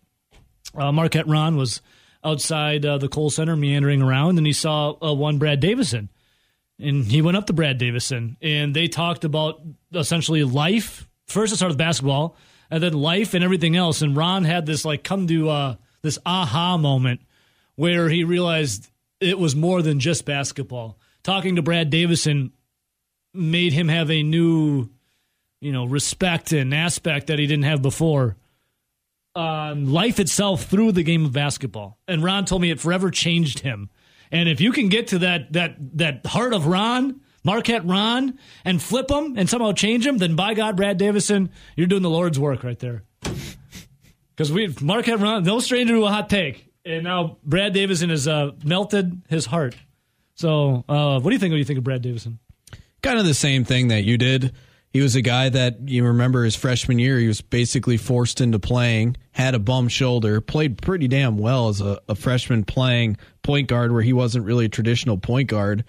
[0.75, 1.83] uh, Marquette Ron was
[2.23, 6.09] outside uh, the Kohl Center meandering around, and he saw uh, one Brad Davison
[6.79, 9.61] and he went up to Brad Davison, and they talked about
[9.93, 11.09] essentially life.
[11.27, 12.37] First, it started with basketball,
[12.71, 14.03] and then life and everything else.
[14.03, 17.21] And Ron had this like come to uh, this aha moment
[17.75, 18.91] where he realized
[19.21, 20.99] it was more than just basketball.
[21.25, 22.53] Talking to Brad Davison
[23.35, 24.89] made him have a new,
[25.61, 28.37] you know, respect and aspect that he didn't have before.
[29.35, 33.61] On life itself through the game of basketball, and Ron told me it forever changed
[33.61, 33.89] him.
[34.33, 38.83] And if you can get to that that that heart of Ron, Marquette Ron, and
[38.83, 42.39] flip him and somehow change him, then by God, Brad Davison, you're doing the Lord's
[42.39, 43.05] work right there.
[44.37, 48.29] Because we Marquette Ron, no stranger to a hot take, and now Brad Davison has
[48.29, 49.75] uh, melted his heart.
[50.37, 51.51] So, uh, what do you think?
[51.51, 52.39] What do you think of Brad Davison?
[53.03, 54.53] Kind of the same thing that you did.
[54.91, 57.19] He was a guy that you remember his freshman year.
[57.19, 61.83] He was basically forced into playing, had a bum shoulder, played pretty damn well as
[61.83, 65.85] a, a freshman playing point guard where he wasn't really a traditional point guard.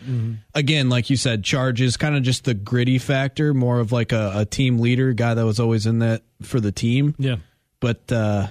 [0.54, 4.34] Again, like you said, charges, kind of just the gritty factor, more of like a,
[4.36, 7.16] a team leader, guy that was always in that for the team.
[7.18, 7.38] Yeah.
[7.80, 8.48] But uh,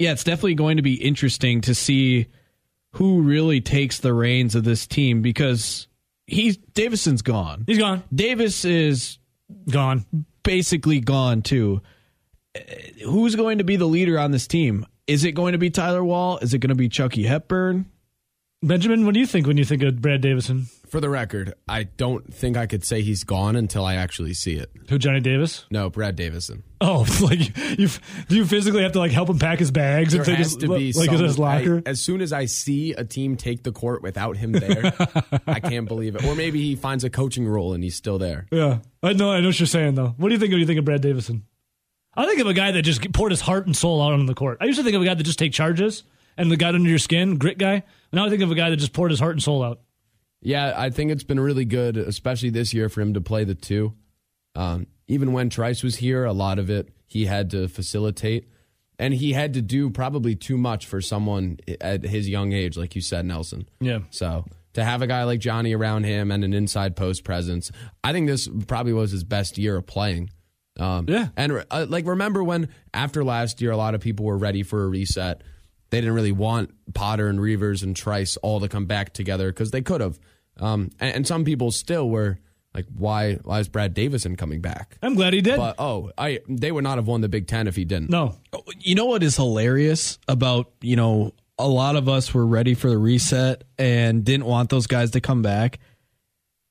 [0.00, 2.26] yeah, it's definitely going to be interesting to see
[2.94, 5.86] who really takes the reins of this team because
[6.30, 7.64] he's Davison's gone.
[7.66, 8.02] He's gone.
[8.14, 9.18] Davis is
[9.70, 10.04] Gone.
[10.42, 11.82] basically gone too.
[12.56, 12.60] Uh,
[13.04, 14.86] Who's going to be the leader on this team?
[15.06, 16.38] Is it going to be Tyler Wahl?
[16.38, 17.86] Is it going to be Chucky Hepburn?
[18.62, 20.66] Benjamin, what do you think when you think of Brad Davison?
[20.90, 24.54] For the record, I don't think I could say he's gone until I actually see
[24.54, 24.70] it.
[24.88, 25.64] Who, Johnny Davis?
[25.70, 26.64] No, Brad Davison.
[26.80, 27.88] Oh, like you?
[28.28, 30.46] Do you physically have to like help him pack his bags There and take has
[30.48, 31.82] his to be like some, his locker?
[31.86, 34.92] I- as soon as I see a team take the court without him there,
[35.46, 36.24] I can't believe it.
[36.24, 38.46] Or maybe he finds a coaching role and he's still there.
[38.50, 39.30] yeah, I know.
[39.30, 40.14] I know what you're saying though.
[40.16, 40.50] What do you think?
[40.50, 41.44] When you think of Brad Davison?
[42.14, 44.34] I think of a guy that just poured his heart and soul out on the
[44.34, 44.58] court.
[44.60, 46.02] I used to think of a guy that just take charges
[46.36, 47.84] and the guy under your skin, grit guy.
[48.12, 49.80] Now I think of a guy that just poured his heart and soul out.
[50.42, 53.54] Yeah, I think it's been really good, especially this year, for him to play the
[53.54, 53.94] two.
[54.54, 58.48] Um, even when Trice was here, a lot of it he had to facilitate,
[58.98, 62.94] and he had to do probably too much for someone at his young age, like
[62.94, 63.68] you said, Nelson.
[63.80, 64.00] Yeah.
[64.10, 67.70] So to have a guy like Johnny around him and an inside post presence,
[68.04, 70.30] I think this probably was his best year of playing.
[70.78, 71.28] Um, Yeah.
[71.36, 74.84] and uh, like remember when after last year, a lot of people were ready for
[74.84, 75.42] a reset.
[75.90, 79.70] They didn't really want Potter and Reuvers and Trice all to come back together because
[79.72, 80.18] they could have.
[80.58, 82.38] Um, and, and some people still were
[82.74, 83.34] like, "Why?
[83.36, 85.56] Why is Brad Davison coming back?" I'm glad he did.
[85.56, 88.10] But oh, I they would not have won the Big Ten if he didn't.
[88.10, 88.36] no,
[88.78, 92.88] You know what is hilarious about, you know, a lot of us were ready for
[92.88, 95.78] the reset and didn't want those guys to come back.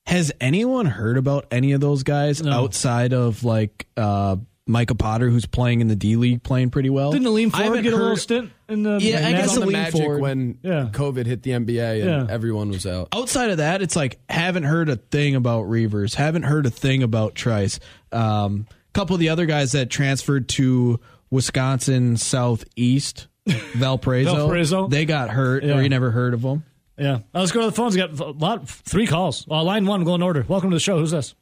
[0.06, 2.50] Has anyone heard about any of those guys No.
[2.52, 4.36] outside of like uh
[4.70, 7.10] Micah Potter who's playing in the D League playing pretty well?
[7.12, 8.98] didn't Aleem I Ford haven't get a little stint in the?
[9.00, 10.20] Yeah, I guess was the lean Magic forward.
[10.22, 10.88] when Yeah.
[10.92, 12.32] COVID hit the NBA and Yeah.
[12.32, 13.08] everyone was out.
[13.12, 17.02] outside of that, it's like haven't heard a thing about Reuvers, haven't heard a thing
[17.02, 17.78] about Trice.
[18.12, 20.98] Um, couple of the other guys that transferred to
[21.30, 24.88] Wisconsin Southeast, Valparaiso, Valparaiso?
[24.88, 25.76] they got hurt, Yeah.
[25.78, 26.64] or you never heard of them.
[26.98, 27.20] Yeah.
[27.32, 27.94] Let's go to the phones.
[27.94, 29.46] We got a lot, three calls.
[29.50, 30.44] Uh, line one, go in order.
[30.48, 30.98] Welcome to the show.
[30.98, 31.34] Who's this?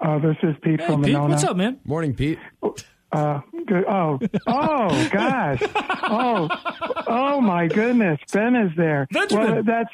[0.00, 1.34] Uh, this is Pete Hey, from Pete, Monona.
[1.34, 1.78] what's up, man?
[1.84, 2.38] Morning, Pete.
[3.12, 3.84] Uh, good.
[3.86, 5.60] Oh, oh, gosh.
[6.12, 6.48] Oh,
[7.06, 8.18] oh my goodness.
[8.32, 9.06] Ben is there.
[9.10, 9.52] Benjamin.
[9.52, 9.90] Well, that's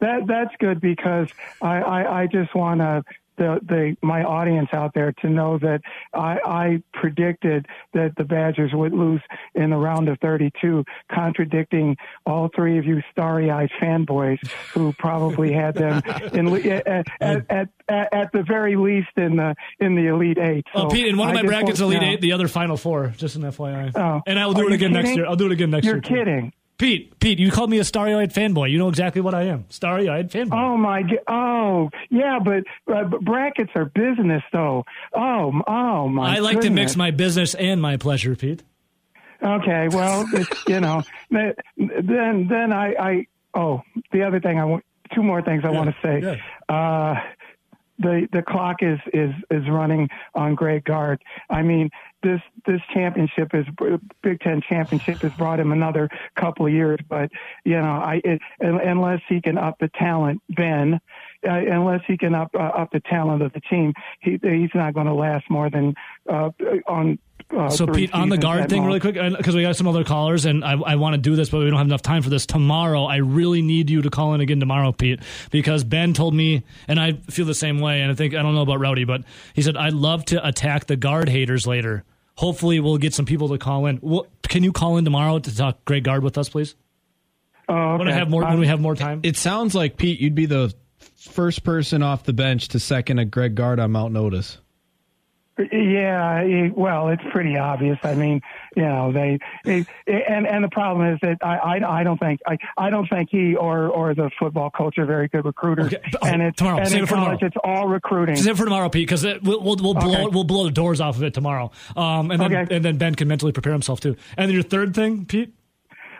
[0.00, 0.26] that.
[0.26, 1.28] That's good because
[1.62, 3.02] I I, I just want to
[3.36, 5.80] the, the my audience out there to know that
[6.12, 9.22] I, I predicted that the Badgers would lose
[9.54, 14.38] in the round of 32, contradicting all three of you starry-eyed fanboys
[14.72, 19.94] who probably had them in at, at, at, at the very least in the in
[19.94, 20.66] the Elite Eight.
[20.74, 22.02] Oh, Pete, in one of my brackets, Elite.
[22.02, 23.14] Eight, the other Final Four.
[23.16, 23.92] Just an FYI.
[23.94, 24.22] Oh.
[24.26, 25.26] And I will do it again next year.
[25.26, 25.94] I'll do it again next year.
[25.94, 26.24] You're year.
[26.24, 26.30] too.
[26.30, 26.52] kidding.
[26.76, 28.70] Pete, Pete, you called me a starry-eyed fanboy.
[28.70, 29.64] You know exactly what I am.
[29.68, 30.52] Starry-eyed fanboy.
[30.52, 31.02] Oh my!
[31.02, 34.84] g- Oh yeah, but, uh, but brackets are business though.
[35.14, 36.36] Oh oh my!
[36.36, 38.62] I like to mix my business and my pleasure, Pete.
[39.42, 44.84] Okay, well, it's, you know, then then I, I oh the other thing I want
[45.14, 46.40] two more things I want to say.
[46.68, 47.14] Uh,
[48.00, 51.22] the the clock is is is running on Greg Gard.
[51.48, 51.90] I mean,
[52.24, 53.66] this this championship is
[54.22, 57.30] Big Ten championship has brought him another couple of years, but
[57.64, 60.94] you know, I it, unless he can up the talent, Ben,
[61.46, 64.94] uh, unless he can up uh, up the talent of the team, he he's not
[64.94, 65.94] going to last more than
[66.28, 66.50] uh,
[66.88, 67.18] on.
[67.54, 70.46] Uh, so Pete, on the Gard thing, really quick, because we got some other callers,
[70.46, 72.46] and I, I want to do this, but we don't have enough time for this
[72.46, 73.04] tomorrow.
[73.04, 75.20] I really need you to call in again tomorrow, Pete,
[75.50, 78.00] because Ben told me, and I feel the same way.
[78.00, 80.86] And I think I don't know about Rowdy, but he said I'd love to attack
[80.86, 82.02] the Gard haters later.
[82.36, 83.98] Hopefully, we'll get some people to call in.
[84.02, 86.74] Well, can you call in tomorrow to talk Greg Gard with us, please?
[87.68, 88.18] Oh, When I okay.
[88.18, 89.20] have more, when we um, have more time.
[89.22, 90.74] It sounds like Pete, you'd be the
[91.16, 94.58] first person off the bench to second a Greg Gard on Mount Notice.
[95.56, 97.98] Yeah, it- well, it's pretty obvious.
[98.02, 98.40] I mean,
[98.74, 102.58] you know, they, and and the problem is that I I, I don't think I,
[102.76, 105.86] I don't think he or or the football coach are very good recruiters.
[105.94, 107.46] Okay, but- and it's tomorrow, and save it for college, tomorrow.
[107.46, 108.36] it's all recruiting.
[108.36, 111.16] Save it for tomorrow, Pete, because we'll we'll, we'll blow we'll blow the doors off
[111.16, 111.70] of it tomorrow.
[111.96, 112.74] Um, and then Okay.
[112.74, 114.16] and then Ben can mentally prepare himself too.
[114.36, 115.54] And then your third thing, Pete.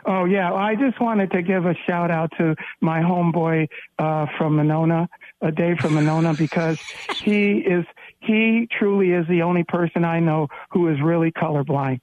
[0.06, 3.68] Oh yeah, I just wanted to give a shout out to my homeboy
[3.98, 5.08] uh, from Monona,
[5.40, 6.78] uh, Dave from Monona, because
[7.22, 7.86] he is
[8.24, 12.00] he truly is the only person I know who is really colorblind.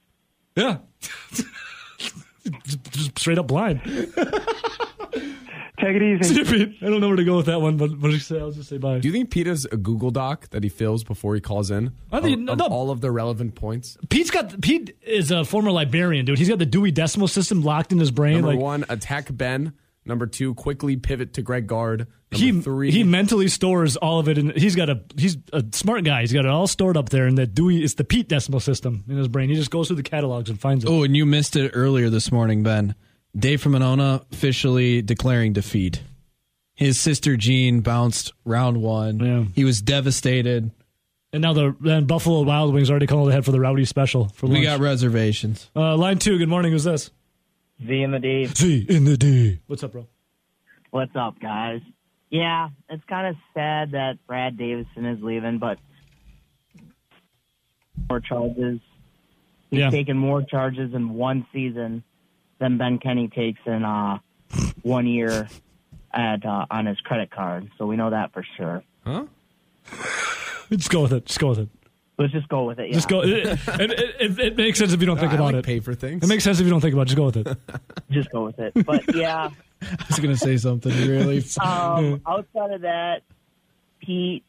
[0.56, 0.78] Yeah.
[2.90, 3.80] Just straight up blind.
[5.80, 6.34] Take it easy.
[6.34, 6.76] See Pete.
[6.80, 8.38] I don't know where to go with that one, but what did you say?
[8.38, 9.00] I'll just say bye.
[9.00, 11.90] Do you think Pete has a Google Doc that he fills before he calls in?
[12.12, 12.66] I think- of, no.
[12.66, 13.96] of all of the relevant points.
[14.08, 16.38] Pete's got Pete is a former librarian, dude.
[16.38, 18.34] He's got the Dewey Decimal System locked in his brain.
[18.34, 19.72] Number like one, attack Ben.
[20.04, 22.08] Number two, quickly pivot to Greg Gard.
[22.32, 25.64] Number he three, he mentally stores all of it, and he's got a he's a
[25.72, 26.22] smart guy.
[26.22, 29.04] He's got it all stored up there, and that Dewey is the Pete Decimal System
[29.08, 29.48] in his brain.
[29.48, 30.88] He just goes through the catalogs and finds it.
[30.90, 32.94] Oh, and you missed it earlier this morning, Ben.
[33.36, 36.02] Dave from Monona officially declaring defeat.
[36.74, 39.20] His sister Jean bounced round one.
[39.20, 39.44] Yeah.
[39.54, 40.70] He was devastated.
[41.32, 44.46] And now the then Buffalo Wild Wings already called ahead for the Rowdy special for
[44.46, 44.58] lunch.
[44.58, 45.70] We got reservations.
[45.76, 46.38] uh, line two.
[46.38, 46.72] Good morning.
[46.72, 47.10] Who's this?
[47.80, 48.46] V in the D.
[48.46, 49.60] Z in the D.
[49.66, 50.06] What's up, bro?
[50.90, 51.80] What's up, guys?
[52.30, 55.78] Yeah, it's kind of sad that Brad Davison is leaving, but
[58.08, 58.80] more charges.
[59.70, 59.90] He's Yeah.
[59.90, 62.04] taken more charges in one season
[62.58, 64.18] than Ben Kenny takes in uh,
[64.82, 65.48] one year
[66.12, 67.70] at uh, on his credit card.
[67.78, 68.82] So we know that for sure.
[69.04, 69.24] huh?
[70.70, 71.26] Just go with it.
[71.26, 71.68] Just go with it.
[72.18, 72.88] Let's just go with it.
[72.88, 72.94] Yeah.
[72.94, 73.22] Just go.
[73.22, 73.60] It, it,
[74.20, 75.64] it, it makes sense if you don't think I about like it.
[75.64, 76.22] pay for things.
[76.22, 77.14] It makes sense if you don't think about it.
[77.14, 77.56] Just go with it.
[78.10, 78.72] Just go with it.
[78.84, 79.48] But yeah,
[79.80, 81.42] I was going to say something really.
[81.60, 83.22] um, outside of that,
[84.00, 84.44] Pete,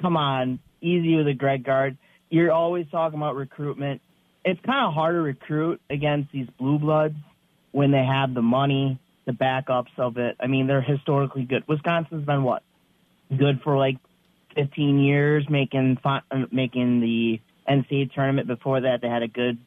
[0.00, 1.98] come on, easy with a Greg Gard.
[2.30, 4.00] You're always talking about recruitment.
[4.44, 7.14] It's kind of hard to recruit against these blue bloods
[7.72, 10.36] when they have the money, the backups of it.
[10.40, 11.68] I mean, they're historically good.
[11.68, 12.62] Wisconsin's been what
[13.36, 13.98] good for like
[14.54, 18.46] 15 years, making uh, making the NCAA tournament.
[18.46, 19.58] Before that, they had a good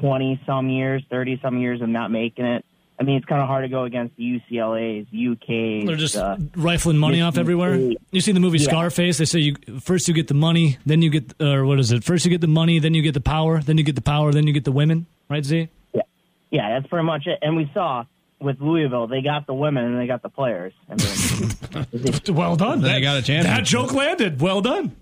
[0.00, 2.64] 20 some years, 30 some years of not making it.
[3.00, 5.86] I mean, it's kind of hard to go against the UCLA's, UK's.
[5.86, 7.74] They're just uh, rifling money off everywhere.
[8.10, 8.68] You see the movie Yeah.
[8.68, 9.18] Scarface?
[9.18, 12.04] They say you first you get the money, then you get or what is it?
[12.04, 14.30] First you get the money, then you get the power, then you get the power,
[14.32, 15.06] then you get the women.
[15.28, 15.68] Right, Z?
[15.92, 16.02] Yeah,
[16.50, 17.38] yeah, that's pretty much it.
[17.42, 18.04] And we saw
[18.42, 20.72] with Louisville, they got the women and they got the players.
[20.90, 22.80] I mean, Well done.
[22.80, 23.46] They That- got a chance.
[23.46, 24.40] That joke landed.
[24.40, 24.96] Well done.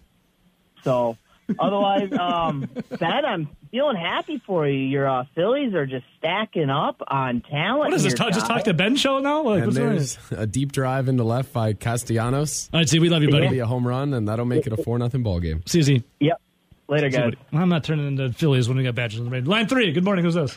[0.84, 1.16] so
[1.58, 2.68] otherwise, um,
[2.98, 4.78] Ben, I'm feeling happy for you.
[4.78, 7.90] Your uh, Phillies are just stacking up on talent.
[7.90, 8.12] What is this?
[8.12, 9.42] here, Ta- just talk to Ben show now?
[9.42, 12.70] Like, And what's going there's a deep drive into left by Castellanos.
[12.72, 13.40] All right, Z, we love you, buddy.
[13.42, 15.62] That'll be a home run, and that'll make it a four nothing ball game.
[15.66, 16.40] See you, Yep.
[16.88, 17.24] Later, See guys.
[17.34, 17.38] buddy.
[17.52, 19.44] I'm not turning into Phillies when we got badges on the rain.
[19.44, 19.90] Line three.
[19.92, 20.24] Good morning.
[20.24, 20.56] Who's this?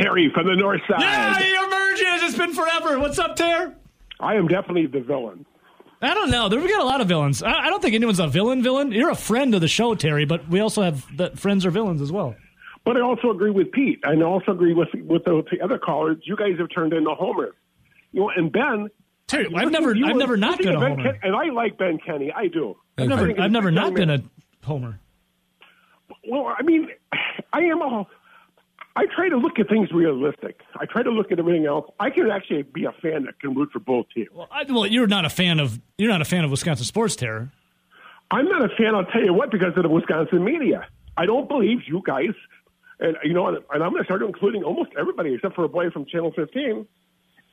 [0.00, 1.00] Terry from the north side.
[1.00, 1.38] Yeah,
[1.94, 2.98] It's been forever.
[2.98, 3.74] What's up, Ter?
[4.18, 5.44] I am definitely the villain.
[6.00, 6.48] I don't know.
[6.48, 7.42] We've got a lot of villains.
[7.42, 8.62] I, I don't think anyone's a villain.
[8.62, 8.92] Villain.
[8.92, 12.00] You're a friend of the show, Terry, but we also have that friends are villains
[12.00, 12.34] as well.
[12.84, 15.78] But I also agree with Pete, and I also agree with with the, the other
[15.78, 16.18] callers.
[16.24, 17.54] You guys have turned into homers.
[18.10, 18.88] You know, and Ben,
[19.28, 21.02] Terry, I've never, I've never not been a homer.
[21.02, 22.32] Ken- and I like Ben Kenny.
[22.32, 22.76] I do.
[22.98, 24.22] I've never, I've never not been a
[24.64, 24.98] homer.
[26.28, 26.88] Well, I mean,
[27.52, 28.06] I am a.
[28.94, 30.60] I try to look at things realistic.
[30.78, 31.90] I try to look at everything else.
[31.98, 34.28] I can actually be a fan that can root for both teams.
[34.34, 37.16] Well, I, well, you're not a fan of you're not a fan of Wisconsin sports
[37.16, 37.48] Terry.
[38.30, 38.94] I'm not a fan.
[38.94, 40.86] I'll tell you what, because of the Wisconsin media.
[41.16, 42.34] I don't believe you guys,
[43.00, 45.90] and you know, and, I'm going to start including almost everybody except for a boy
[45.90, 46.86] from Channel 15.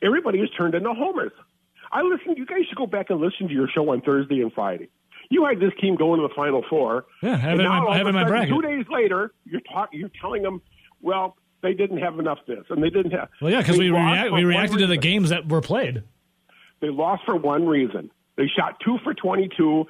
[0.02, 1.32] Everybody is turned into homers.
[1.92, 2.34] I listen.
[2.36, 4.88] You guys should go back and listen to your show on Thursday and Friday.
[5.30, 7.04] You had this team going to the Final Four.
[7.22, 8.54] Yeah, I have it in my- all I have in my bracket.
[8.54, 10.00] Two days later, you're talking.
[10.00, 10.62] You're telling them,
[11.00, 13.28] well, they didn't have enough this, and they didn't have.
[13.40, 16.02] Well, yeah, because we for we reacted to the games that were played.
[16.80, 18.10] They lost for one reason.
[18.36, 19.84] They shot two for 22,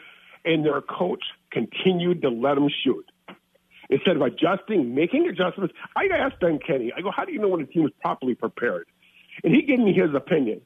[0.45, 3.05] and their coach continued to let them shoot.
[3.91, 7.49] Instead of adjusting, making adjustments, I asked Ben Kenny, I go, how do you know
[7.49, 8.87] when a team is properly prepared?
[9.43, 10.61] And he gave me his opinion.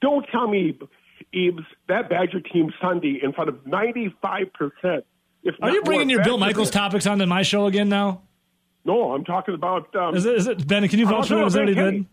[0.00, 0.78] Don't tell me,
[1.34, 4.12] Ebes, that Badger team Sunday in front of 95%.
[5.42, 6.82] If Are you bringing your Bill Michaels fans.
[6.82, 8.22] topics onto my show again now?
[8.88, 9.94] No, I'm talking about.
[9.94, 10.88] Um, Is it, is it Ben?
[10.88, 12.06] Can you vouch for talking Is that Ben what did?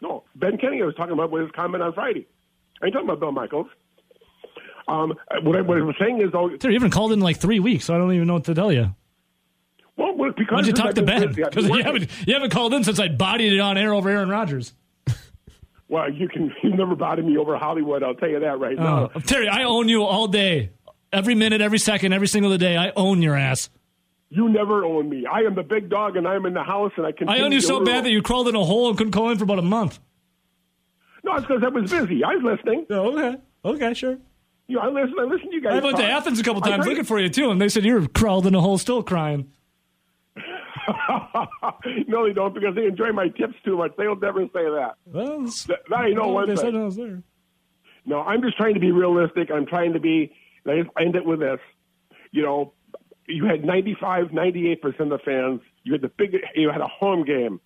[0.00, 0.82] No, Ben Kenny.
[0.82, 2.26] I was talking about with his comment on Friday.
[2.82, 3.68] I ain't talking about Bill Michaels.
[4.88, 7.36] Um, what, I, what I was saying is, though, Terry, you haven't called in like
[7.36, 8.94] three weeks, so I don't even know what to tell you.
[9.96, 11.32] well, because Why'd you talk to Ben?
[11.32, 14.28] Because you haven't you haven't called in since I bodied it on air over Aaron
[14.28, 14.74] Rodgers.
[15.90, 16.52] Well, you can.
[16.62, 18.02] You never bothered me over Hollywood.
[18.02, 19.10] I'll tell you that right now.
[19.14, 20.68] Oh, Terry, I own you all day,
[21.14, 22.76] every minute, every second, every single day.
[22.76, 23.70] I own your ass.
[24.30, 25.24] You never own me.
[25.26, 27.28] I am the big dog, and I'm in the house, and I can.
[27.28, 29.38] I own you so bad that you crawled in a hole and couldn't call in
[29.38, 29.98] for about a month.
[31.24, 32.22] No, it's because I was busy.
[32.22, 32.86] I was listening.
[32.90, 33.36] okay.
[33.64, 34.18] Okay, sure.
[34.66, 35.14] You I listen.
[35.18, 35.80] I listen to you guys.
[35.80, 36.04] I went to.
[36.04, 38.60] Athens a couple times looking for you too, and they said you're crawled in a
[38.60, 39.50] hole, still crying.
[42.06, 43.92] no, they don't because they enjoy my tips too much.
[43.96, 44.92] They'll never say that.
[45.06, 46.64] Well, That, that I know well, one they thing.
[46.66, 47.22] said I was there.
[48.04, 49.50] No, I'm just trying to be realistic.
[49.50, 50.32] I'm trying to be.
[50.66, 51.58] I just end it with this.
[52.30, 52.74] You know,
[53.28, 55.60] you had 95, 98 percent of the fans.
[55.84, 56.36] You had the big.
[56.54, 57.60] You had a home game.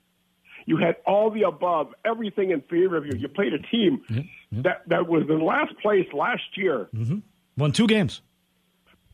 [0.66, 3.12] You had all the above, everything in favor of you.
[3.16, 4.20] You played a team mm-hmm.
[4.20, 4.62] Mm-hmm.
[4.62, 7.18] that that was in last place last year, mm-hmm.
[7.56, 8.22] Won two games.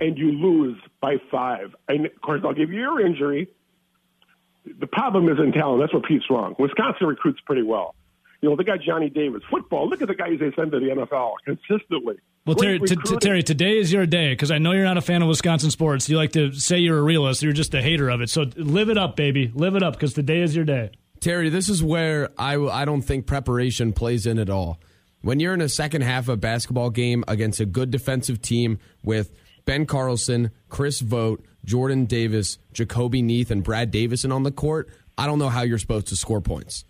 [0.00, 1.74] and you lose by five.
[1.88, 3.48] And of course, I'll give you your injury.
[4.78, 5.80] The problem isn't talent.
[5.80, 6.54] That's what Pete's wrong.
[6.58, 7.94] Wisconsin recruits pretty well.
[8.40, 9.42] You know, they got Johnny Davis.
[9.50, 12.16] Football, look at the guys they send to the NFL consistently.
[12.48, 15.02] Well, Terry, t- t- Terry, today is your day because I know you're not a
[15.02, 16.08] fan of Wisconsin sports.
[16.08, 17.42] You like to say you're a realist.
[17.42, 18.30] You're just a hater of it.
[18.30, 19.52] So live it up, baby.
[19.54, 20.92] Live it up because today is your day.
[21.20, 24.80] Terry, this is where I, I don't think preparation plays in at all.
[25.20, 28.78] When you're in a second half of a basketball game against a good defensive team
[29.04, 29.30] with
[29.66, 34.88] Ben Carlson, Chris Vogt, Jordan Davis, Jahcobi Neath, and Brad Davison on the court,
[35.18, 36.86] I don't know how you're supposed to score points.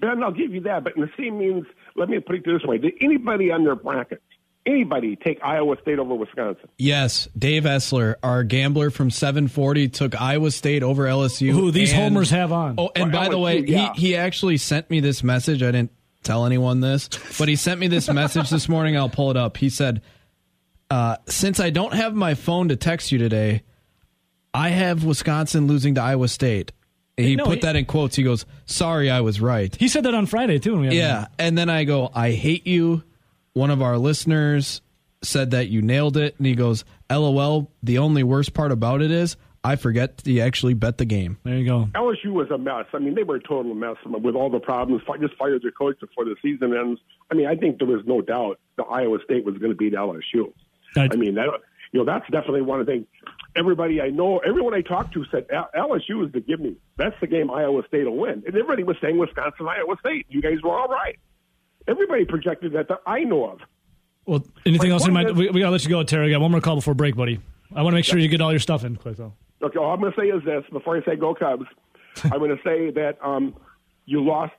[0.00, 0.82] Ben, I'll give you that.
[0.82, 3.76] But in the same means, let me put it this way: Did anybody on their
[3.76, 4.20] bracket,
[4.68, 6.68] anybody take Iowa State over Wisconsin?
[6.78, 11.50] Yes, Dave Essler, our gambler from 740, took Iowa State over LSU.
[11.52, 12.74] Who these and- homers have on.
[12.78, 13.92] Oh, and Well, by the way, yeah.
[13.94, 15.62] he, he actually sent me this message.
[15.62, 15.92] I didn't
[16.22, 17.08] tell anyone this,
[17.38, 18.96] but he sent me this message this morning.
[18.96, 19.56] I'll pull it up.
[19.56, 20.02] He said,
[20.90, 23.62] uh, Since I don't have my phone to text you today,
[24.54, 26.72] I have Wisconsin losing to Iowa State.
[27.16, 28.14] He No, put he- that in quotes.
[28.16, 29.74] He goes, Sorry, I was right.
[29.74, 30.72] He said that on Friday too.
[30.72, 31.26] when we had Yeah.
[31.38, 33.02] And then I go, I hate you.
[33.58, 34.80] One of our listeners
[35.22, 36.36] said that you nailed it.
[36.38, 37.70] And he goes, LOL.
[37.82, 41.38] The only worst part about it is I forget to actually bet the game.
[41.42, 41.88] There you go.
[41.94, 42.84] LSU was a mess.
[42.92, 45.02] I mean, they were a total mess with all the problems.
[45.06, 47.00] Fi- Just fired their coach before the season ends.
[47.30, 49.92] I mean, I think there was no doubt that Iowa State was going to beat
[49.94, 50.52] LSU.
[50.96, 51.10] Right.
[51.12, 51.48] I mean, that
[51.92, 53.06] you know, that's definitely one of the things.
[53.56, 56.76] Everybody I know, everyone I talked to said LSU is the give me.
[56.96, 58.44] That's the game Iowa State will win.
[58.46, 60.26] And everybody was saying Wisconsin, Iowa State.
[60.28, 61.18] You guys were all right.
[61.88, 63.60] Everybody projected that that I know of.
[64.26, 65.06] Well, anything My else?
[65.06, 66.28] You point might, is- we, we gotta let you go, Terry.
[66.28, 67.40] I got one more call before break, buddy.
[67.74, 69.32] I want to make sure you get all your stuff in quick though.
[69.62, 71.64] Okay, all I'm going to say is this before I say go Cubs.
[72.24, 73.54] I'm going to say that um,
[74.06, 74.54] you lost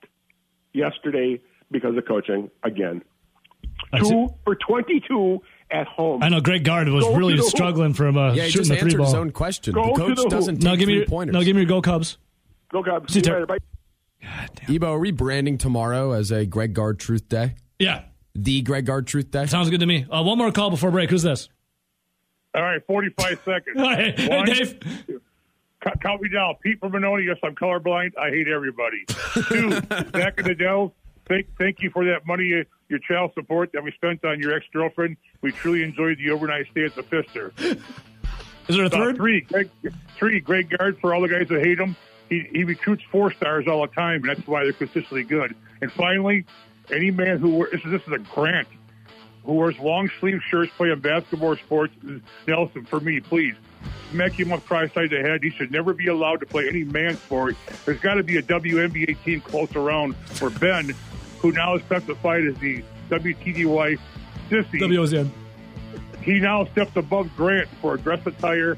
[0.74, 3.02] yesterday because of coaching again.
[3.94, 5.40] I see- Two for 22
[5.72, 6.22] at home.
[6.24, 8.60] I know Greg Gard was Go really to the- struggling from uh, Yeah, he shooting
[8.68, 9.06] just the three answered ball.
[9.08, 9.74] his own question.
[9.74, 11.34] Go the coach the doesn't take no, give me three your, pointers.
[11.34, 12.18] no, give me your go Cubs.
[12.72, 13.14] Go Cubs.
[13.14, 13.46] See, See you later.
[13.46, 13.58] Bye.
[14.70, 17.55] Ebo, are we branding tomorrow as a Greg Gard Truth Day?
[17.80, 18.03] Yeah,
[18.36, 19.45] The Greg Gard Truth Day?
[19.45, 20.05] sounds good to me.
[20.09, 21.09] Uh, one more call before break.
[21.09, 21.50] Who's this?
[22.54, 23.78] All right, 45 seconds.
[23.79, 24.79] Hey, hey, One, Dave.
[25.82, 26.55] cu- Count me down.
[26.62, 27.24] Pete from Benoni.
[27.25, 28.12] Yes, I'm colorblind.
[28.17, 29.05] I hate everybody.
[29.08, 29.71] Two,
[30.20, 30.93] Zach and Adele.
[31.28, 34.54] Thank, thank you for that money, uh, your child support that we spent on your
[34.55, 35.16] ex girlfriend.
[35.41, 37.54] We truly enjoyed the overnight stay at the Pfister.
[37.59, 37.78] Is
[38.75, 39.16] there a Uh, third?
[39.17, 39.70] three, Greg,
[40.17, 41.96] three, Greg Gard for all the guys that hate him.
[42.30, 45.56] He, he recruits four stars all the time, and that's why they're consistently good.
[45.82, 46.46] And finally,
[46.92, 48.68] Any man who wears this is, this is a grant
[49.46, 51.93] who wears long sleeve shirts playing basketball or sports.
[52.47, 53.56] Nelson, for me, please
[54.12, 55.43] smack him upside the head.
[55.43, 57.56] He should never be allowed to play any man sport.
[57.86, 60.96] There's got to be a WNBA team close around for Ben,
[61.39, 64.00] who now is specified as the WTDY
[64.50, 64.80] sissy.
[64.80, 65.30] WOZN.
[66.24, 68.78] He now steps above Grant for a dress attire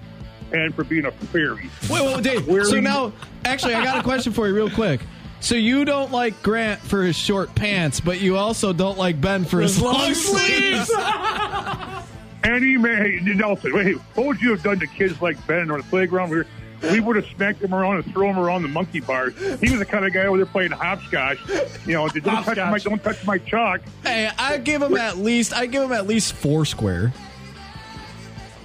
[0.54, 1.70] and for being a fairy.
[1.90, 2.48] Wait, wait, Dave.
[2.48, 3.14] Wearing- So now,
[3.46, 5.02] actually, I got a question for you, real quick.
[5.40, 9.44] So you don't like Grant for his short pants, but you also don't like Ben
[9.44, 10.92] for his, long, sleeves.
[12.44, 15.78] Any man, hey, Nelson, wait, what would you have done to kids like Ben on
[15.80, 16.32] the playground?
[16.32, 16.46] We, were,
[16.92, 19.34] we would have smacked him around and thrown him around the monkey bars.
[19.60, 21.38] He was the kind of guy over there playing hopscotch.
[21.86, 22.84] You know, don't touch my, Hopscotch.
[22.84, 23.82] don't touch my chalk.
[24.04, 25.54] hey, I give him at least.
[25.54, 27.14] I give him at least four square.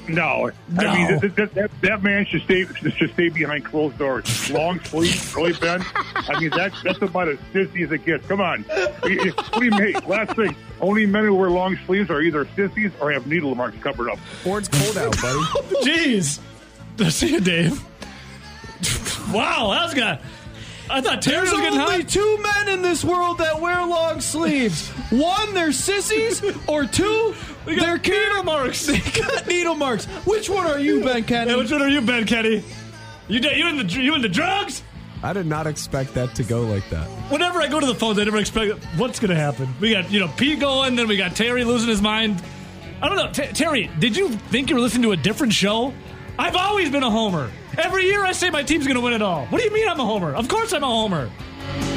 [0.08, 0.86] No, No.
[0.86, 4.50] I mean that, that, that, that man should stay should stay behind closed doors.
[4.50, 5.84] Long sleeves, really, Ben.
[6.14, 8.26] I mean that that's about as sissy as it gets.
[8.26, 10.06] Come on, what do you make?
[10.06, 13.78] Last thing, only men who wear long sleeves are either sissies or have needle marks
[13.78, 14.18] covered up.
[14.46, 15.38] Or it's cold out, buddy.
[15.84, 16.40] Jeez.
[17.10, 17.82] See you, Dave.
[19.32, 20.20] Wow, that was got.
[20.88, 24.20] I thought Terry There's was getting only two men in this world that wear long
[24.20, 24.88] sleeves.
[25.10, 27.34] One, they're sissies, or two,
[27.66, 28.86] they're needle marks.
[28.86, 30.04] They got needle marks.
[30.26, 31.50] Which one are you, Ben Kenny?
[31.50, 32.62] Hey, which one are you, Ben Kenny?
[33.28, 34.82] You d- you in the you in the drugs?
[35.22, 37.08] I did not expect that to go like that.
[37.30, 39.68] Whenever I go to the phones, I never expect what's going to happen.
[39.80, 42.42] We got you know Pete going, then we got Terry losing his mind.
[43.02, 43.90] I don't know, T- Terry.
[43.98, 45.92] Did you think you were listening to a different show?
[46.38, 47.50] I've always been a homer.
[47.78, 49.46] Every year I say my team's going to win it all.
[49.46, 50.34] What do you mean I'm a homer?
[50.34, 51.30] Of course I'm a homer.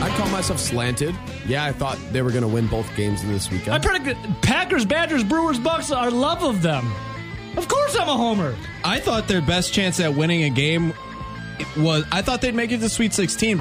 [0.02, 1.16] I call myself slanted.
[1.46, 3.74] Yeah, I thought they were going to win both games in this weekend.
[3.74, 5.92] I predict Packers, Badgers, Brewers, Bucks.
[5.92, 6.92] I love of them.
[7.58, 8.56] Of course I'm a homer.
[8.84, 10.94] I thought their best chance at winning a game
[11.78, 12.06] was.
[12.12, 13.60] I thought they'd make it to Sweet 16.